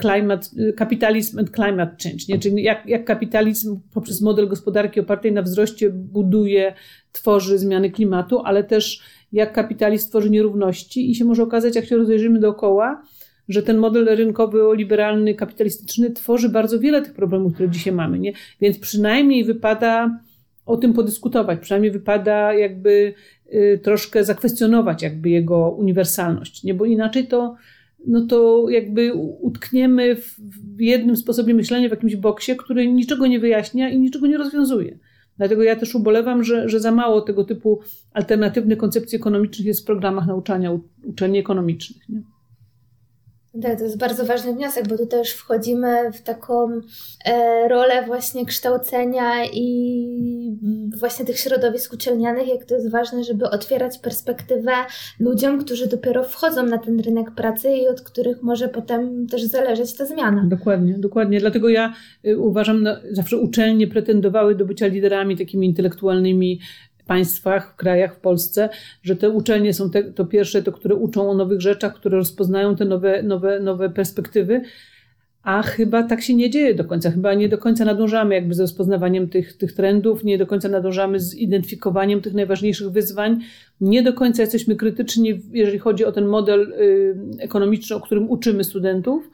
[0.00, 2.38] Climate, Capitalism and Climate Change, nie?
[2.38, 6.74] czyli jak, jak kapitalizm poprzez model gospodarki opartej na wzroście buduje,
[7.12, 9.02] tworzy zmiany klimatu, ale też
[9.32, 13.02] jak kapitalizm tworzy nierówności i się może okazać, jak się rozejrzymy dookoła,
[13.48, 18.18] że ten model rynkowy, liberalny, kapitalistyczny tworzy bardzo wiele tych problemów, które dzisiaj mamy.
[18.18, 18.32] Nie?
[18.60, 20.20] Więc przynajmniej wypada
[20.66, 23.14] o tym podyskutować, przynajmniej wypada jakby
[23.52, 26.74] y, troszkę zakwestionować jakby jego uniwersalność, nie?
[26.74, 27.56] bo inaczej to,
[28.06, 30.16] no to jakby utkniemy
[30.76, 34.98] w jednym sposobie myślenia, w jakimś boksie, który niczego nie wyjaśnia i niczego nie rozwiązuje.
[35.38, 37.80] Dlatego ja też ubolewam, że, że za mało tego typu
[38.12, 40.70] alternatywnych koncepcji ekonomicznych jest w programach nauczania
[41.04, 42.08] uczelni ekonomicznych.
[42.08, 42.22] Nie?
[43.62, 46.80] Tak, to jest bardzo ważny wniosek, bo tu też wchodzimy w taką
[47.24, 50.08] e, rolę właśnie kształcenia i
[50.98, 54.72] właśnie tych środowisk uczelnianych, jak to jest ważne, żeby otwierać perspektywę
[55.20, 59.96] ludziom, którzy dopiero wchodzą na ten rynek pracy i od których może potem też zależeć
[59.96, 60.44] ta zmiana.
[60.46, 61.40] Dokładnie, dokładnie.
[61.40, 61.94] Dlatego ja
[62.26, 66.60] y, uważam, no, zawsze uczelnie pretendowały do bycia liderami takimi intelektualnymi
[67.08, 68.68] państwach, w krajach, w Polsce,
[69.02, 72.76] że te uczelnie są te, to pierwsze, to które uczą o nowych rzeczach, które rozpoznają
[72.76, 74.60] te nowe, nowe, nowe perspektywy.
[75.42, 77.10] A chyba tak się nie dzieje do końca.
[77.10, 81.20] Chyba nie do końca nadążamy jakby z rozpoznawaniem tych, tych trendów, nie do końca nadążamy
[81.20, 83.40] z identyfikowaniem tych najważniejszych wyzwań.
[83.80, 88.64] Nie do końca jesteśmy krytyczni, jeżeli chodzi o ten model y, ekonomiczny, o którym uczymy
[88.64, 89.30] studentów.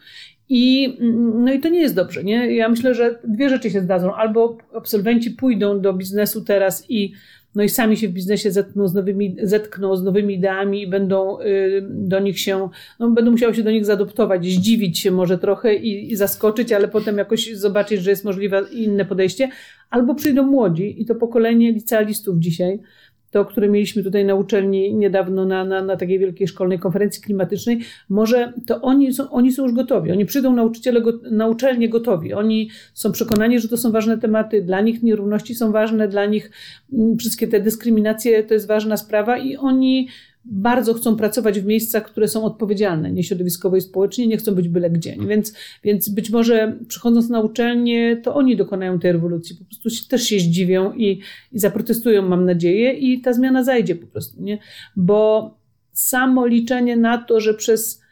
[0.48, 0.96] I,
[1.34, 2.24] no i to nie jest dobrze.
[2.24, 2.54] Nie?
[2.54, 4.14] Ja myślę, że dwie rzeczy się zdadzą.
[4.14, 7.12] Albo absolwenci pójdą do biznesu teraz i
[7.54, 11.40] no i sami się w biznesie zetkną z nowymi, zetkną z nowymi ideami i będą
[11.40, 12.68] y, do nich się,
[13.00, 16.88] no będą musiały się do nich zaadoptować, zdziwić się może trochę i, i zaskoczyć, ale
[16.88, 19.48] potem jakoś zobaczyć, że jest możliwe inne podejście.
[19.90, 22.80] Albo przyjdą młodzi i to pokolenie licealistów dzisiaj,
[23.34, 27.80] to, które mieliśmy tutaj na uczelni niedawno na, na, na takiej wielkiej szkolnej konferencji klimatycznej,
[28.08, 30.12] może to oni są, oni są już gotowi.
[30.12, 32.34] Oni przyjdą nauczyciele go, na uczelnię gotowi.
[32.34, 34.62] Oni są przekonani, że to są ważne tematy.
[34.62, 36.50] Dla nich nierówności są ważne, dla nich
[36.92, 40.08] mm, wszystkie te dyskryminacje to jest ważna sprawa i oni
[40.44, 44.68] bardzo chcą pracować w miejscach, które są odpowiedzialne, nie środowiskowo i społecznie, nie chcą być
[44.68, 45.16] byle gdzie.
[45.28, 45.54] Więc,
[45.84, 49.56] więc być może przychodząc na uczelnię, to oni dokonają tej rewolucji.
[49.56, 51.20] Po prostu też się zdziwią i,
[51.52, 54.58] i zaprotestują, mam nadzieję, i ta zmiana zajdzie po prostu, nie?
[54.96, 55.54] Bo
[55.92, 58.02] samo liczenie na to, że przez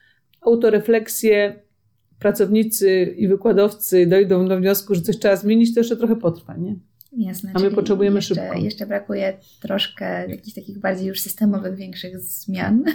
[0.41, 1.63] autorefleksję
[2.19, 6.77] pracownicy i wykładowcy dojdą do wniosku, że coś trzeba zmienić, to jeszcze trochę potrwa, nie?
[7.17, 7.51] Jasne.
[7.55, 8.59] A my potrzebujemy jeszcze, szybko.
[8.59, 12.85] Jeszcze brakuje troszkę jakichś takich bardziej już systemowych, większych zmian.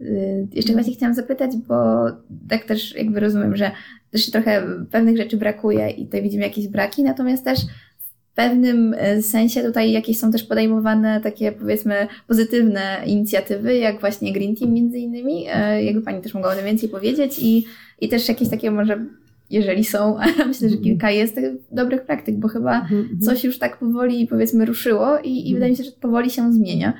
[0.00, 2.04] Y, jeszcze właśnie chciałam zapytać, bo
[2.48, 3.70] tak też jakby rozumiem, że
[4.10, 7.60] też trochę pewnych rzeczy brakuje i tutaj widzimy jakieś braki, natomiast też
[7.98, 14.32] w pewnym y, sensie tutaj jakieś są też podejmowane takie powiedzmy pozytywne inicjatywy, jak właśnie
[14.32, 15.46] Green Team między innymi.
[15.48, 17.66] Y, jakby Pani też mogła o tym więcej powiedzieć i,
[18.00, 19.06] i też jakieś takie może
[19.52, 21.40] jeżeli są, a myślę, że kilka jest
[21.72, 23.20] dobrych praktyk, bo chyba mhm, mhm.
[23.20, 25.54] coś już tak powoli powiedzmy ruszyło i, i mhm.
[25.54, 26.92] wydaje mi się, że powoli się zmienia.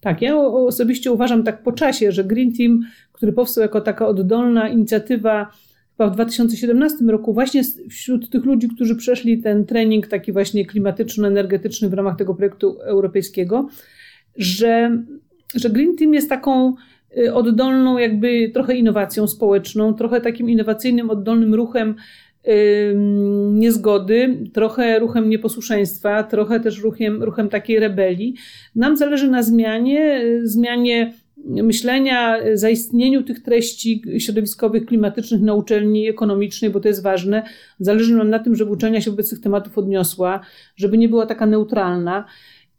[0.00, 2.80] Tak, ja osobiście uważam tak po czasie, że Green Team,
[3.12, 5.50] który powstał jako taka oddolna inicjatywa
[5.96, 11.88] chyba w 2017 roku, właśnie wśród tych ludzi, którzy przeszli ten trening taki właśnie klimatyczno-energetyczny
[11.88, 13.68] w ramach tego projektu europejskiego,
[14.36, 15.02] że,
[15.54, 16.74] że Green Team jest taką
[17.32, 21.94] oddolną, jakby trochę innowacją społeczną, trochę takim innowacyjnym, oddolnym ruchem
[23.52, 28.34] niezgody, trochę ruchem nieposłuszeństwa, trochę też ruchem, ruchem takiej rebelii.
[28.74, 31.12] Nam zależy na zmianie, zmianie
[31.44, 37.42] myślenia, zaistnieniu tych treści środowiskowych, klimatycznych na uczelni ekonomicznej, bo to jest ważne.
[37.78, 40.40] Zależy nam na tym, żeby uczelnia się wobec tych tematów odniosła,
[40.76, 42.24] żeby nie była taka neutralna.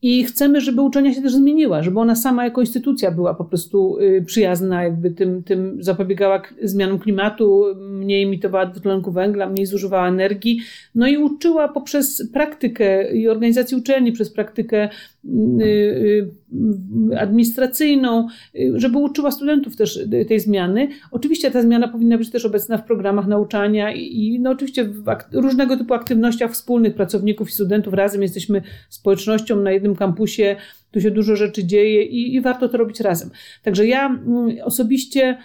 [0.02, 3.98] I chcemy, żeby uczelnia się też zmieniła, żeby ona sama jako instytucja była po prostu
[4.00, 10.60] y, przyjazna, jakby tym, tym zapobiegała zmianom klimatu, mniej emitowała dwutlenku węgla, mniej zużywała energii,
[10.96, 14.90] no i uczyła poprzez praktykę i organizację uczelni, przez praktykę
[15.26, 16.30] y, y,
[17.18, 18.28] administracyjną,
[18.76, 20.88] żeby uczyła studentów też tej zmiany.
[21.12, 25.78] Oczywiście ta zmiana powinna być też obecna w programach nauczania i no oczywiście w różnego
[25.78, 27.94] typu aktywnościach wspólnych pracowników i studentów.
[27.94, 30.56] Razem jesteśmy społecznością na jednym kampusie,
[30.92, 33.30] tu się dużo rzeczy dzieje i, i warto to robić razem.
[33.64, 35.38] Także ja mm, osobiście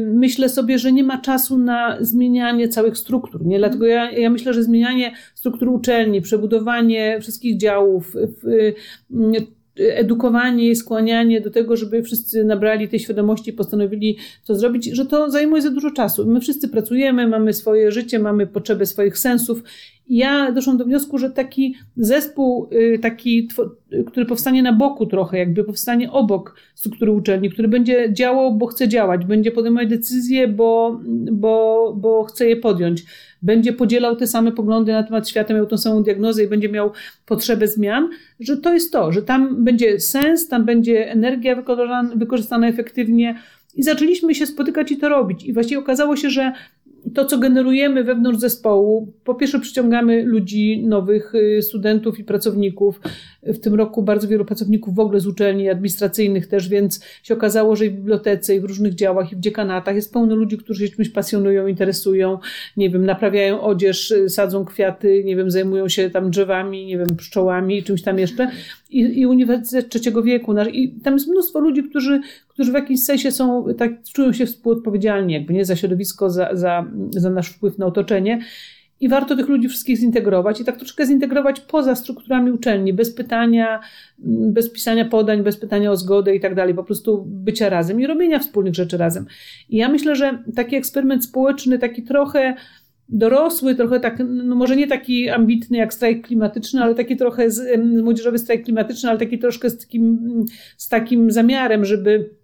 [0.00, 3.46] myślę sobie, że nie ma czasu na zmienianie całych struktur.
[3.46, 3.58] Nie?
[3.58, 8.16] Dlatego ja, ja myślę, że zmienianie struktur uczelni, przebudowanie wszystkich działów,
[9.78, 15.06] edukowanie i skłanianie do tego, żeby wszyscy nabrali tej świadomości i postanowili to zrobić, że
[15.06, 16.26] to zajmuje za dużo czasu.
[16.26, 19.62] My wszyscy pracujemy, mamy swoje życie, mamy potrzeby swoich sensów
[20.10, 23.48] ja doszłam do wniosku, że taki zespół, y, taki,
[24.06, 28.88] który powstanie na boku trochę, jakby powstanie obok struktury uczelni, który będzie działał, bo chce
[28.88, 31.00] działać, będzie podejmować decyzje, bo,
[31.32, 33.04] bo, bo chce je podjąć,
[33.42, 36.90] będzie podzielał te same poglądy na temat świata, miał tą samą diagnozę i będzie miał
[37.26, 38.08] potrzebę zmian,
[38.40, 43.38] że to jest to, że tam będzie sens, tam będzie energia wykorzystana, wykorzystana efektywnie.
[43.74, 45.44] I zaczęliśmy się spotykać i to robić.
[45.44, 46.52] I właściwie okazało się, że
[47.14, 53.00] to, co generujemy wewnątrz zespołu, po pierwsze przyciągamy ludzi, nowych y, studentów i pracowników.
[53.42, 57.76] W tym roku bardzo wielu pracowników w ogóle z uczelni administracyjnych też, więc się okazało,
[57.76, 60.88] że i w bibliotece, i w różnych działach, i w dziekanatach jest pełno ludzi, którzy
[60.88, 62.38] się czymś pasjonują, interesują,
[62.76, 67.16] nie wiem, naprawiają odzież, y, sadzą kwiaty, nie wiem, zajmują się tam drzewami, nie wiem,
[67.16, 68.50] pszczołami czymś tam jeszcze.
[68.90, 70.54] I, i Uniwersytet Trzeciego Wieku.
[70.72, 72.20] I tam jest mnóstwo ludzi, którzy,
[72.60, 76.84] którzy w jakimś sensie są, tak, czują się współodpowiedzialni, jakby nie za środowisko, za, za,
[77.10, 78.40] za nasz wpływ na otoczenie.
[79.00, 83.80] I warto tych ludzi wszystkich zintegrować i tak troszkę zintegrować poza strukturami uczelni, bez pytania,
[84.52, 88.06] bez pisania podań, bez pytania o zgodę i tak dalej, po prostu bycia razem i
[88.06, 89.26] robienia wspólnych rzeczy razem.
[89.68, 92.54] I ja myślę, że taki eksperyment społeczny, taki trochę
[93.08, 97.80] dorosły, trochę tak, no może nie taki ambitny jak strajk klimatyczny, ale taki trochę z,
[98.02, 100.44] młodzieżowy strajk klimatyczny, ale taki troszkę z takim,
[100.76, 102.39] z takim zamiarem, żeby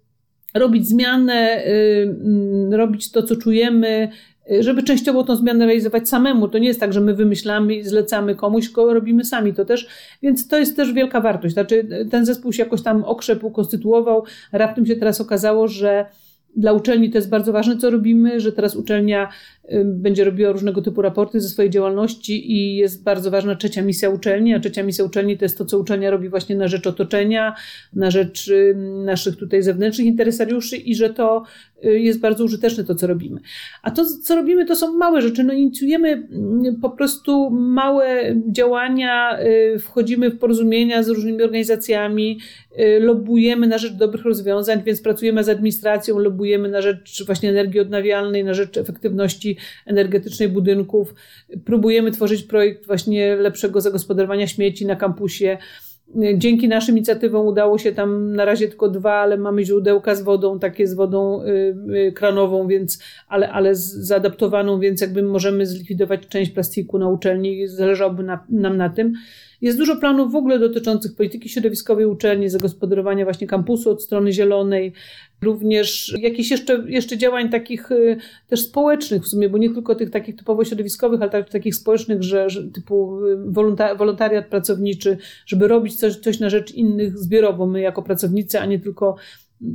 [0.59, 4.09] robić zmianę, y, robić to, co czujemy,
[4.51, 6.47] y, żeby częściowo tą zmianę realizować samemu.
[6.47, 9.87] To nie jest tak, że my wymyślamy zlecamy komuś, tylko robimy sami to też.
[10.21, 11.53] Więc to jest też wielka wartość.
[11.53, 14.23] Znaczy, ten zespół się jakoś tam okrzepł, konstytuował.
[14.51, 16.05] Raptem się teraz okazało, że
[16.55, 19.29] dla uczelni to jest bardzo ważne, co robimy, że teraz uczelnia
[19.85, 24.53] będzie robiła różnego typu raporty ze swojej działalności i jest bardzo ważna trzecia misja uczelni,
[24.53, 27.55] a trzecia misja uczelni to jest to, co uczelnia robi właśnie na rzecz otoczenia,
[27.93, 28.51] na rzecz
[29.05, 31.43] naszych tutaj zewnętrznych interesariuszy i że to
[31.85, 33.39] y, jest bardzo użyteczne to, co robimy.
[33.83, 35.43] A to, co robimy, to są małe rzeczy.
[35.43, 36.27] No, inicjujemy
[36.81, 39.39] po prostu małe działania,
[39.75, 42.39] y, wchodzimy w porozumienia z różnymi organizacjami,
[42.79, 47.79] y, lobujemy na rzecz dobrych rozwiązań, więc pracujemy z administracją, lobujemy na rzecz właśnie energii
[47.79, 51.15] odnawialnej, na rzecz efektywności energetycznej budynków.
[51.65, 55.57] Próbujemy tworzyć projekt właśnie lepszego zagospodarowania śmieci na kampusie.
[56.35, 60.59] Dzięki naszym inicjatywom udało się tam na razie tylko dwa, ale mamy źródełka z wodą,
[60.59, 61.75] takie z wodą y,
[62.07, 68.23] y, kranową, więc, ale, ale zaadaptowaną, więc jakby możemy zlikwidować część plastiku na uczelni, zależałoby
[68.23, 69.13] na, nam na tym.
[69.61, 74.93] Jest dużo planów w ogóle dotyczących polityki środowiskowej uczelni, zagospodarowania właśnie kampusu od strony zielonej,
[75.41, 78.17] również jakichś jeszcze, jeszcze działań takich y,
[78.47, 82.23] też społecznych w sumie, bo nie tylko tych takich typowo środowiskowych, ale także takich społecznych,
[82.23, 83.37] że, że typu y,
[83.97, 88.79] wolontariat pracowniczy, żeby robić coś, coś na rzecz innych zbiorowo, my jako pracownicy, a nie
[88.79, 89.15] tylko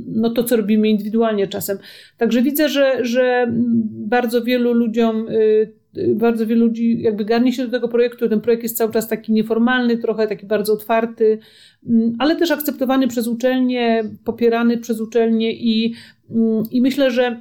[0.07, 1.77] no to, co robimy indywidualnie czasem.
[2.17, 3.47] Także widzę, że, że
[3.89, 5.82] bardzo wielu ludziom y,
[6.15, 8.29] bardzo wielu ludzi jakby garnie się do tego projektu.
[8.29, 11.39] Ten projekt jest cały czas taki nieformalny, trochę taki bardzo otwarty,
[11.89, 15.93] mm, ale też akceptowany przez uczelnie, popierany przez uczelnie i,
[16.29, 17.39] mm, i myślę, że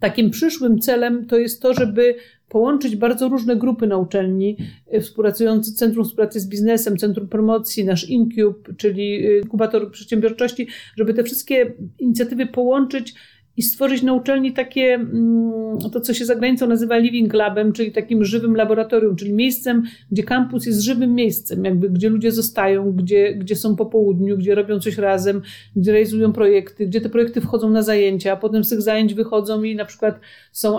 [0.00, 2.14] takim przyszłym celem to jest to, żeby
[2.48, 4.56] połączyć bardzo różne grupy na uczelni,
[4.94, 11.14] y, współpracujące Centrum Współpracy z Biznesem, Centrum Promocji, nasz Incube, czyli y, inkubator przedsiębiorczości, żeby
[11.14, 13.14] te wszystkie inicjatywy połączyć
[13.60, 17.92] i stworzyć na uczelni takie, mm, to co się za granicą nazywa living labem, czyli
[17.92, 23.34] takim żywym laboratorium, czyli miejscem, gdzie kampus jest żywym miejscem, jakby gdzie ludzie zostają, gdzie,
[23.34, 25.42] gdzie są po południu, gdzie robią coś razem,
[25.76, 29.62] gdzie realizują projekty, gdzie te projekty wchodzą na zajęcia, a potem z tych zajęć wychodzą
[29.62, 30.20] i na przykład
[30.52, 30.78] są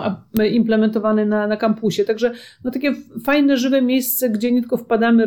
[0.52, 2.04] implementowane na, na kampusie.
[2.04, 2.32] Także
[2.64, 5.26] no, takie fajne, żywe miejsce, gdzie nie tylko wpadamy,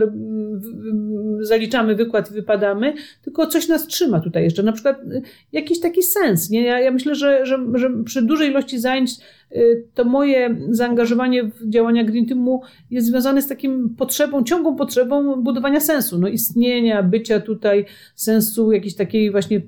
[1.41, 6.03] zaliczamy wykład i wypadamy, tylko coś nas trzyma tutaj jeszcze, na przykład y, jakiś taki
[6.03, 6.49] sens.
[6.49, 6.63] Nie?
[6.63, 9.11] Ja, ja myślę, że że, że przy dużej ilości zajęć
[9.51, 15.41] y, to moje zaangażowanie w działania Green Teamu jest związane z takim potrzebą, ciągłą potrzebą
[15.41, 19.61] budowania sensu, no istnienia, bycia tutaj, sensu jakiejś takiej właśnie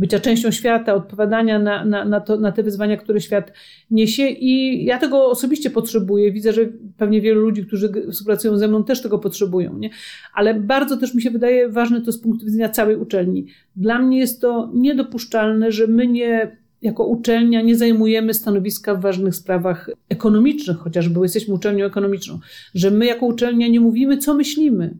[0.00, 3.52] bycia częścią świata, odpowiadania na, na, na, to, na te wyzwania, które świat
[3.90, 4.28] niesie.
[4.28, 6.32] I ja tego osobiście potrzebuję.
[6.32, 6.62] Widzę, że
[6.96, 9.78] pewnie wielu ludzi, którzy współpracują ze mną, też tego potrzebują.
[9.78, 9.90] Nie?
[10.34, 13.46] Ale bardzo też mi się wydaje ważne to z punktu widzenia całej uczelni.
[13.76, 19.34] Dla mnie jest to niedopuszczalne, że my nie jako uczelnia nie zajmujemy stanowiska w ważnych
[19.34, 22.38] sprawach ekonomicznych, chociażby bo jesteśmy uczelnią ekonomiczną,
[22.74, 24.94] że my jako uczelnia nie mówimy, co myślimy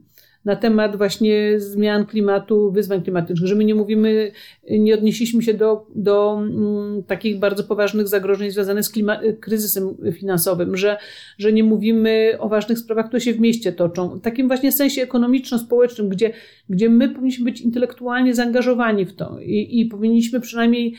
[0.45, 4.31] na temat właśnie zmian klimatu, wyzwań klimatycznych, że my nie mówimy,
[4.69, 10.77] nie odnieśliśmy się do, do mm, takich bardzo poważnych zagrożeń związanych z klima, kryzysem finansowym,
[10.77, 10.97] że,
[11.37, 14.09] że nie mówimy o ważnych sprawach, które się w mieście toczą.
[14.09, 16.33] W takim właśnie sensie ekonomiczno-społecznym, gdzie,
[16.69, 20.95] gdzie my powinniśmy być intelektualnie zaangażowani w to i, i powinniśmy przynajmniej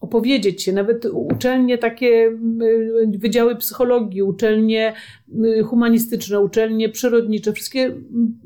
[0.00, 0.72] opowiedzieć się.
[0.72, 2.38] Nawet uczelnie takie,
[3.06, 4.92] y, wydziały psychologii, uczelnie
[5.44, 7.94] y, humanistyczne, uczelnie przyrodnicze, wszystkie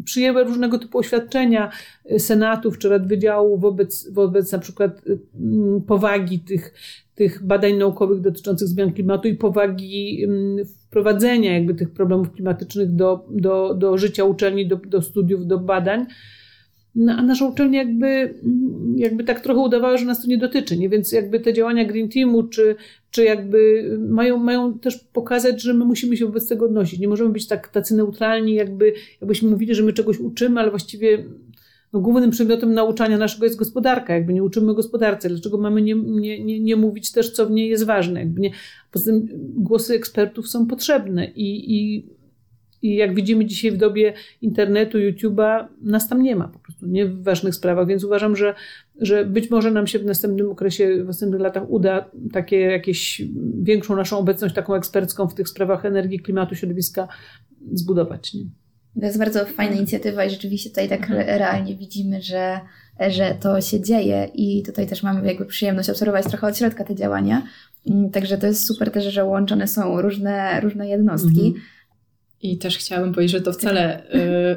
[0.05, 1.71] przyjęły różnego typu oświadczenia
[2.13, 5.03] y, senatów czy rad wydziałów wobec, wobec na przykład
[5.87, 6.75] powagi tych,
[7.15, 10.27] tych badań naukowych dotyczących zmian klimatu i powagi
[10.87, 16.07] wprowadzenia jakby tych problemów klimatycznych do, do, do życia uczelni, do, do studiów, do badań.
[16.94, 18.35] No, a nasza uczelnia jakby,
[18.96, 20.88] jakby tak trochę udawała, że nas to nie dotyczy, nie?
[20.88, 22.76] Więc jakby te działania Green Teamu, czy,
[23.11, 27.00] czy jakby mają, mają też pokazać, że my musimy się wobec tego odnosić.
[27.00, 31.24] Nie możemy być tak tacy neutralni, jakby, jakbyśmy mówili, że my czegoś uczymy, ale właściwie
[31.92, 35.29] no, głównym przedmiotem nauczania naszego jest gospodarka, jakby nie uczymy gospodarce.
[35.29, 38.20] Dlaczego mamy nie, nie, nie, nie mówić też, co w niej jest ważne?
[38.20, 38.50] Jakby nie,
[38.92, 42.07] poza tym głosy ekspertów są potrzebne i, i
[42.83, 47.55] i jak widzimy dzisiaj w dobie internetu, YouTube'a, nas tam nie ma nie w ważnych
[47.55, 48.55] sprawach, więc uważam, że,
[49.01, 53.23] że być może nam się w następnym okresie, w następnych latach uda takie jakieś
[53.62, 57.09] większą naszą obecność taką ekspercką w tych sprawach energii, klimatu, środowiska
[57.73, 58.35] zbudować.
[58.35, 58.45] Nie?
[59.01, 61.38] To jest bardzo fajna inicjatywa i rzeczywiście tutaj tak mhm.
[61.38, 62.61] realnie widzimy, że,
[63.09, 66.95] że to się dzieje i tutaj też mamy jakby przyjemność obserwować trochę od środka te
[66.95, 67.43] działania.
[67.87, 71.47] Mm, także to jest super też, że łączone są różne, różne jednostki.
[71.47, 71.64] Mhm.
[72.43, 74.02] I też chciałabym powiedzieć, że to wcale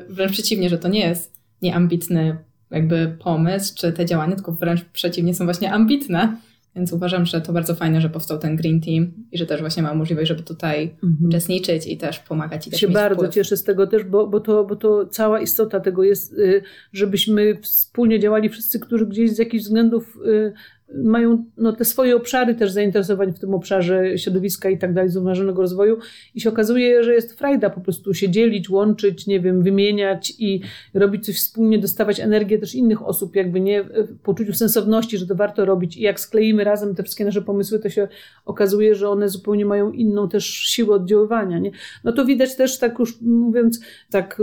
[0.08, 1.34] yy, wręcz przeciwnie, że to nie jest
[1.64, 2.38] nieambitny
[2.72, 6.38] jakby pomysł, czy te działania, tylko wręcz przeciwnie są właśnie ambitne.
[6.76, 9.84] Więc uważam, że to bardzo fajne, że powstał ten Green Team i że też właśnie
[9.84, 11.30] ma możliwość, żeby tutaj mhm.
[11.30, 12.68] uczestniczyć i też pomagać.
[12.68, 13.34] I też się bardzo wpływ.
[13.34, 16.62] cieszę z tego też, bo, bo, to, bo to cała istota tego jest, y,
[16.94, 20.54] żebyśmy wspólnie działali wszyscy, którzy gdzieś z jakichś względów y,
[20.96, 25.62] mają no, te swoje obszary też zainteresowań w tym obszarze środowiska i tak dalej, zrównoważonego
[25.62, 25.98] rozwoju
[26.36, 30.62] i się okazuje, że jest frajda po prostu się dzielić, łączyć, nie wiem, wymieniać i
[30.94, 35.36] robić coś wspólnie, dostawać energię też innych osób, jakby nie w poczuciu sensowności, że to
[35.36, 38.08] warto robić i jak skleimy razem te wszystkie nasze pomysły, to się
[38.46, 41.72] okazuje, że one zupełnie mają inną też siłę oddziaływania, nie?
[42.04, 43.80] No to widać też tak już mówiąc
[44.10, 44.42] tak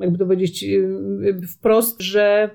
[0.00, 0.64] jakby to powiedzieć
[1.48, 2.50] wprost, że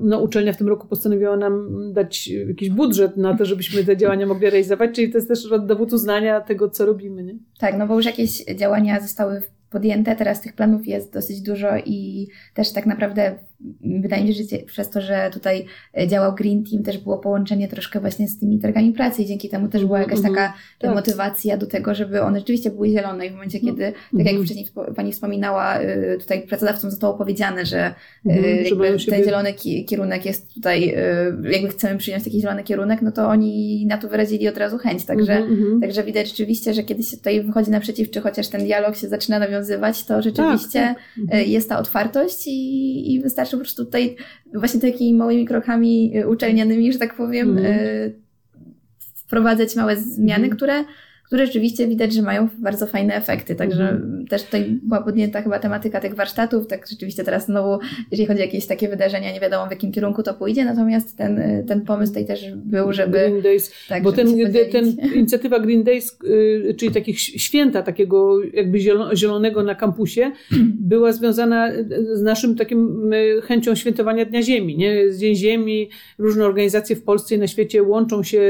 [0.00, 4.26] no, uczelnia w tym roku postanowiła nam dać jakiś budżet na to, żebyśmy te działania
[4.26, 7.24] mogli realizować, czyli to jest też dowód uznania tego, co robimy.
[7.24, 7.34] Nie?
[7.58, 12.28] Tak, no bo już jakieś działania zostały podjęte, teraz tych planów jest dosyć dużo i
[12.54, 13.38] też tak naprawdę
[13.80, 15.64] wydaje mi się, że przez to, że tutaj
[15.98, 19.48] e, działał Green Team, też było połączenie troszkę właśnie z tymi targami pracy i dzięki
[19.48, 20.94] temu też była jakaś mhm, taka tak.
[20.94, 24.44] motywacja do tego, żeby one rzeczywiście były zielone i w momencie, kiedy, tak jak mhm.
[24.44, 27.94] wcześniej Pani wspominała, y, tutaj pracodawcom zostało powiedziane, że
[28.26, 29.52] y, mhm, ten zielony
[29.86, 30.94] kierunek jest tutaj,
[31.50, 35.04] jakby chcemy przyjąć taki zielony kierunek, no to oni na to wyrazili od razu chęć,
[35.04, 35.46] także,
[35.80, 39.38] także widać rzeczywiście, że kiedy się tutaj wychodzi naprzeciw, czy chociaż ten dialog się zaczyna
[39.38, 40.96] nawiązywać, to rzeczywiście tak,
[41.30, 41.48] tak.
[41.48, 44.16] jest ta otwartość i, i wystarczy wystarczy po prostu tutaj
[44.54, 48.12] właśnie takimi małymi krokami y, uczelnianymi, że tak powiem, mm.
[49.14, 50.56] wprowadzać małe zmiany, mm.
[50.56, 50.84] które
[51.28, 53.54] które rzeczywiście widać, że mają bardzo fajne efekty.
[53.54, 54.26] Także mhm.
[54.26, 57.78] też tutaj była podjęta chyba tematyka tych warsztatów, tak rzeczywiście teraz znowu,
[58.10, 61.64] jeżeli chodzi o jakieś takie wydarzenia, nie wiadomo w jakim kierunku to pójdzie, natomiast ten,
[61.66, 63.18] ten pomysł tutaj też był, żeby...
[63.18, 64.26] Green Days, tak, bo ten,
[64.72, 68.78] ten inicjatywa Green Days, y, czyli takich święta takiego jakby
[69.14, 70.32] zielonego na kampusie,
[70.80, 71.72] była związana
[72.12, 75.14] z naszym takim y, chęcią świętowania Dnia Ziemi, nie?
[75.18, 78.40] Dzień Ziemi, różne organizacje w Polsce i na świecie łączą się,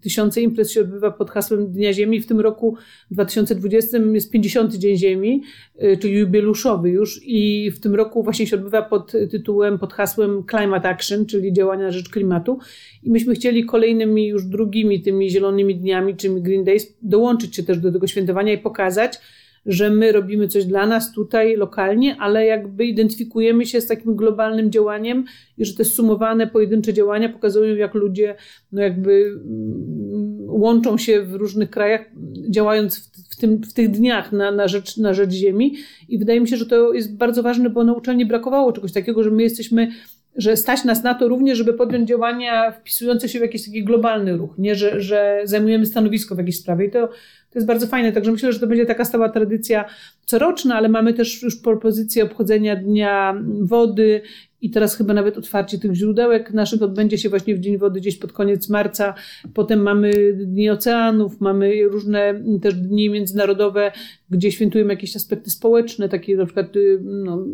[0.00, 2.76] tysiące imprez się odbywa pod hasłem Dnia Ziemi w tym roku
[3.10, 5.42] 2020 jest 50 Dzień Ziemi,
[5.82, 10.44] y, czyli jubiluszowy już i w tym roku właśnie się odbywa pod tytułem, pod hasłem
[10.50, 12.58] Climate Action, czyli działania na rzecz klimatu.
[13.02, 17.78] I myśmy chcieli kolejnymi już drugimi tymi zielonymi dniami, czyli Green Days, dołączyć się też
[17.78, 19.18] do tego świętowania i pokazać,
[19.66, 24.70] że my robimy coś dla nas tutaj lokalnie, ale jakby identyfikujemy się z takim globalnym
[24.70, 25.24] działaniem
[25.58, 28.34] i że te sumowane pojedyncze działania pokazują, jak ludzie
[28.72, 32.10] no jakby mm, łączą się w różnych krajach,
[32.50, 35.74] działając w, tym, w tych dniach na, na, rzecz, na rzecz Ziemi.
[36.08, 39.22] I wydaje mi się, że to jest bardzo ważne, bo na uczelni brakowało czegoś takiego,
[39.22, 39.88] że my jesteśmy
[40.36, 44.36] że stać nas na to również, żeby podjąć działania wpisujące się w jakiś taki globalny
[44.36, 46.86] ruch, nie, że, że zajmujemy stanowisko w jakiejś sprawie.
[46.86, 47.08] I to,
[47.50, 49.84] to jest bardzo fajne, także myślę, że to będzie taka stała tradycja
[50.26, 54.20] coroczna, ale mamy też już propozycję obchodzenia Dnia Wody
[54.60, 58.18] i teraz chyba nawet otwarcie tych źródełek naszych odbędzie się właśnie w Dzień Wody gdzieś
[58.18, 59.14] pod koniec marca.
[59.54, 63.92] Potem mamy Dni Oceanów, mamy różne też dni międzynarodowe,
[64.30, 67.46] gdzie świętujemy jakieś aspekty społeczne, takie na przykład y, no,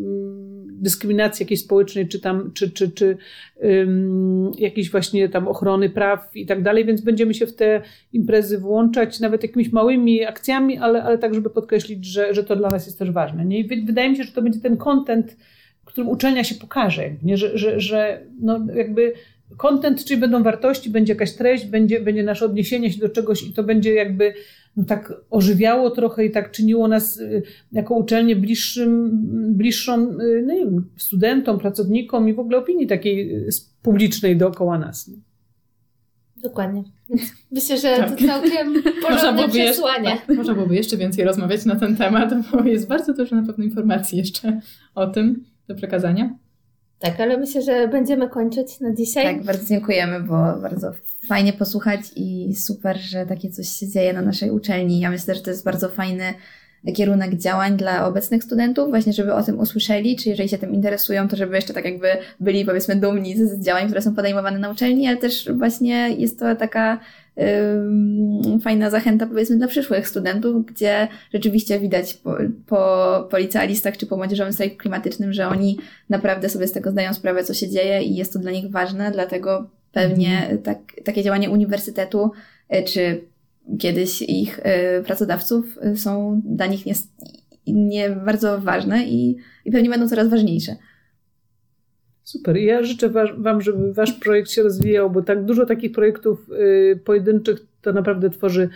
[0.81, 3.17] dyskryminacji jakiejś społecznej, czy tam, czy, czy, czy
[3.55, 7.81] um, jakiejś właśnie tam ochrony praw i tak dalej, więc będziemy się w te
[8.13, 12.69] imprezy włączać, nawet jakimiś małymi akcjami, ale, ale tak, żeby podkreślić, że, że to dla
[12.69, 13.45] nas jest też ważne.
[13.45, 13.59] Nie?
[13.59, 15.37] I wydaje mi się, że to będzie ten content,
[15.93, 17.37] którym uczelnia się pokaże, nie?
[17.37, 19.13] Że, że, że no jakby
[19.57, 23.53] content, czyli będą wartości, będzie jakaś treść, będzie, będzie nasze odniesienie się do czegoś i
[23.53, 24.33] to będzie jakby
[24.77, 29.09] no tak ożywiało trochę i tak czyniło nas y, jako uczelnię bliższym,
[29.53, 33.49] bliższą y, no nie wiem, studentom, pracownikom i w ogóle opinii takiej y,
[33.81, 35.07] publicznej dookoła nas.
[35.07, 35.17] Nie?
[36.43, 36.83] Dokładnie.
[37.51, 38.09] Myślę, że tak.
[38.09, 40.09] to całkiem porządne przesłanie.
[40.09, 43.43] Jeszcze, tak, można byłoby jeszcze więcej rozmawiać na ten temat, bo jest bardzo dużo na
[43.43, 44.59] pewno informacji jeszcze
[44.95, 46.37] o tym do przekazania.
[46.99, 49.35] Tak, ale myślę, że będziemy kończyć na dzisiaj.
[49.35, 50.91] Tak, bardzo dziękujemy, bo bardzo
[51.27, 54.99] fajnie posłuchać i super, że takie coś się dzieje na naszej uczelni.
[54.99, 56.33] Ja myślę, że to jest bardzo fajny
[56.95, 61.27] kierunek działań dla obecnych studentów, właśnie żeby o tym usłyszeli, czy jeżeli się tym interesują,
[61.27, 62.07] to żeby jeszcze tak jakby
[62.39, 66.39] byli powiedzmy dumni z, z działań, które są podejmowane na uczelni, ale też właśnie jest
[66.39, 66.99] to taka
[68.63, 72.35] fajna zachęta powiedzmy dla przyszłych studentów, gdzie rzeczywiście widać po,
[72.67, 75.77] po, po licealistach czy po młodzieżowym strajku klimatycznym, że oni
[76.09, 79.11] naprawdę sobie z tego zdają sprawę, co się dzieje i jest to dla nich ważne,
[79.11, 80.61] dlatego pewnie mhm.
[80.61, 82.31] tak, takie działania uniwersytetu
[82.69, 83.21] e, czy
[83.79, 86.93] kiedyś ich e, pracodawców e, są dla nich nie,
[87.67, 90.75] nie bardzo ważne i, i pewnie będą coraz ważniejsze.
[92.23, 92.57] Super.
[92.57, 97.59] Ja życzę Wam, żeby Wasz projekt się rozwijał, bo tak dużo takich projektów y, pojedynczych
[97.81, 98.69] to naprawdę tworzy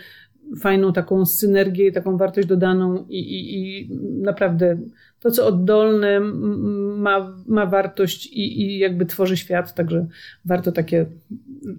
[0.60, 3.90] fajną taką synergię taką wartość dodaną i, i, i
[4.22, 4.78] naprawdę
[5.20, 10.06] to, co oddolne ma, ma wartość i, i jakby tworzy świat, także
[10.44, 11.06] warto takie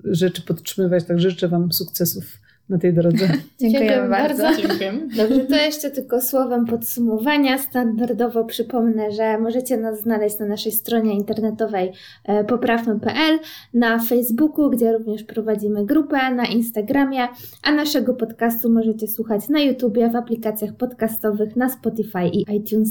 [0.03, 1.05] rzeczy podtrzymywać.
[1.05, 3.29] Tak życzę Wam sukcesów na tej drodze.
[3.59, 4.43] Dziękujemy bardzo.
[4.43, 4.61] bardzo.
[4.61, 5.07] Dziękujemy.
[5.17, 7.57] Dobrze, to jeszcze tylko słowem podsumowania.
[7.57, 11.91] Standardowo przypomnę, że możecie nas znaleźć na naszej stronie internetowej
[12.25, 13.39] e, poprawmy.pl,
[13.73, 17.27] na Facebooku, gdzie również prowadzimy grupę, na Instagramie,
[17.63, 22.89] a naszego podcastu możecie słuchać na YouTubie, w aplikacjach podcastowych, na Spotify i iTunes.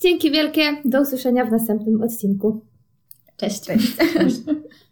[0.00, 2.60] Dzięki wielkie, do usłyszenia w następnym odcinku.
[3.36, 3.60] Cześć.
[3.60, 3.86] Cześć.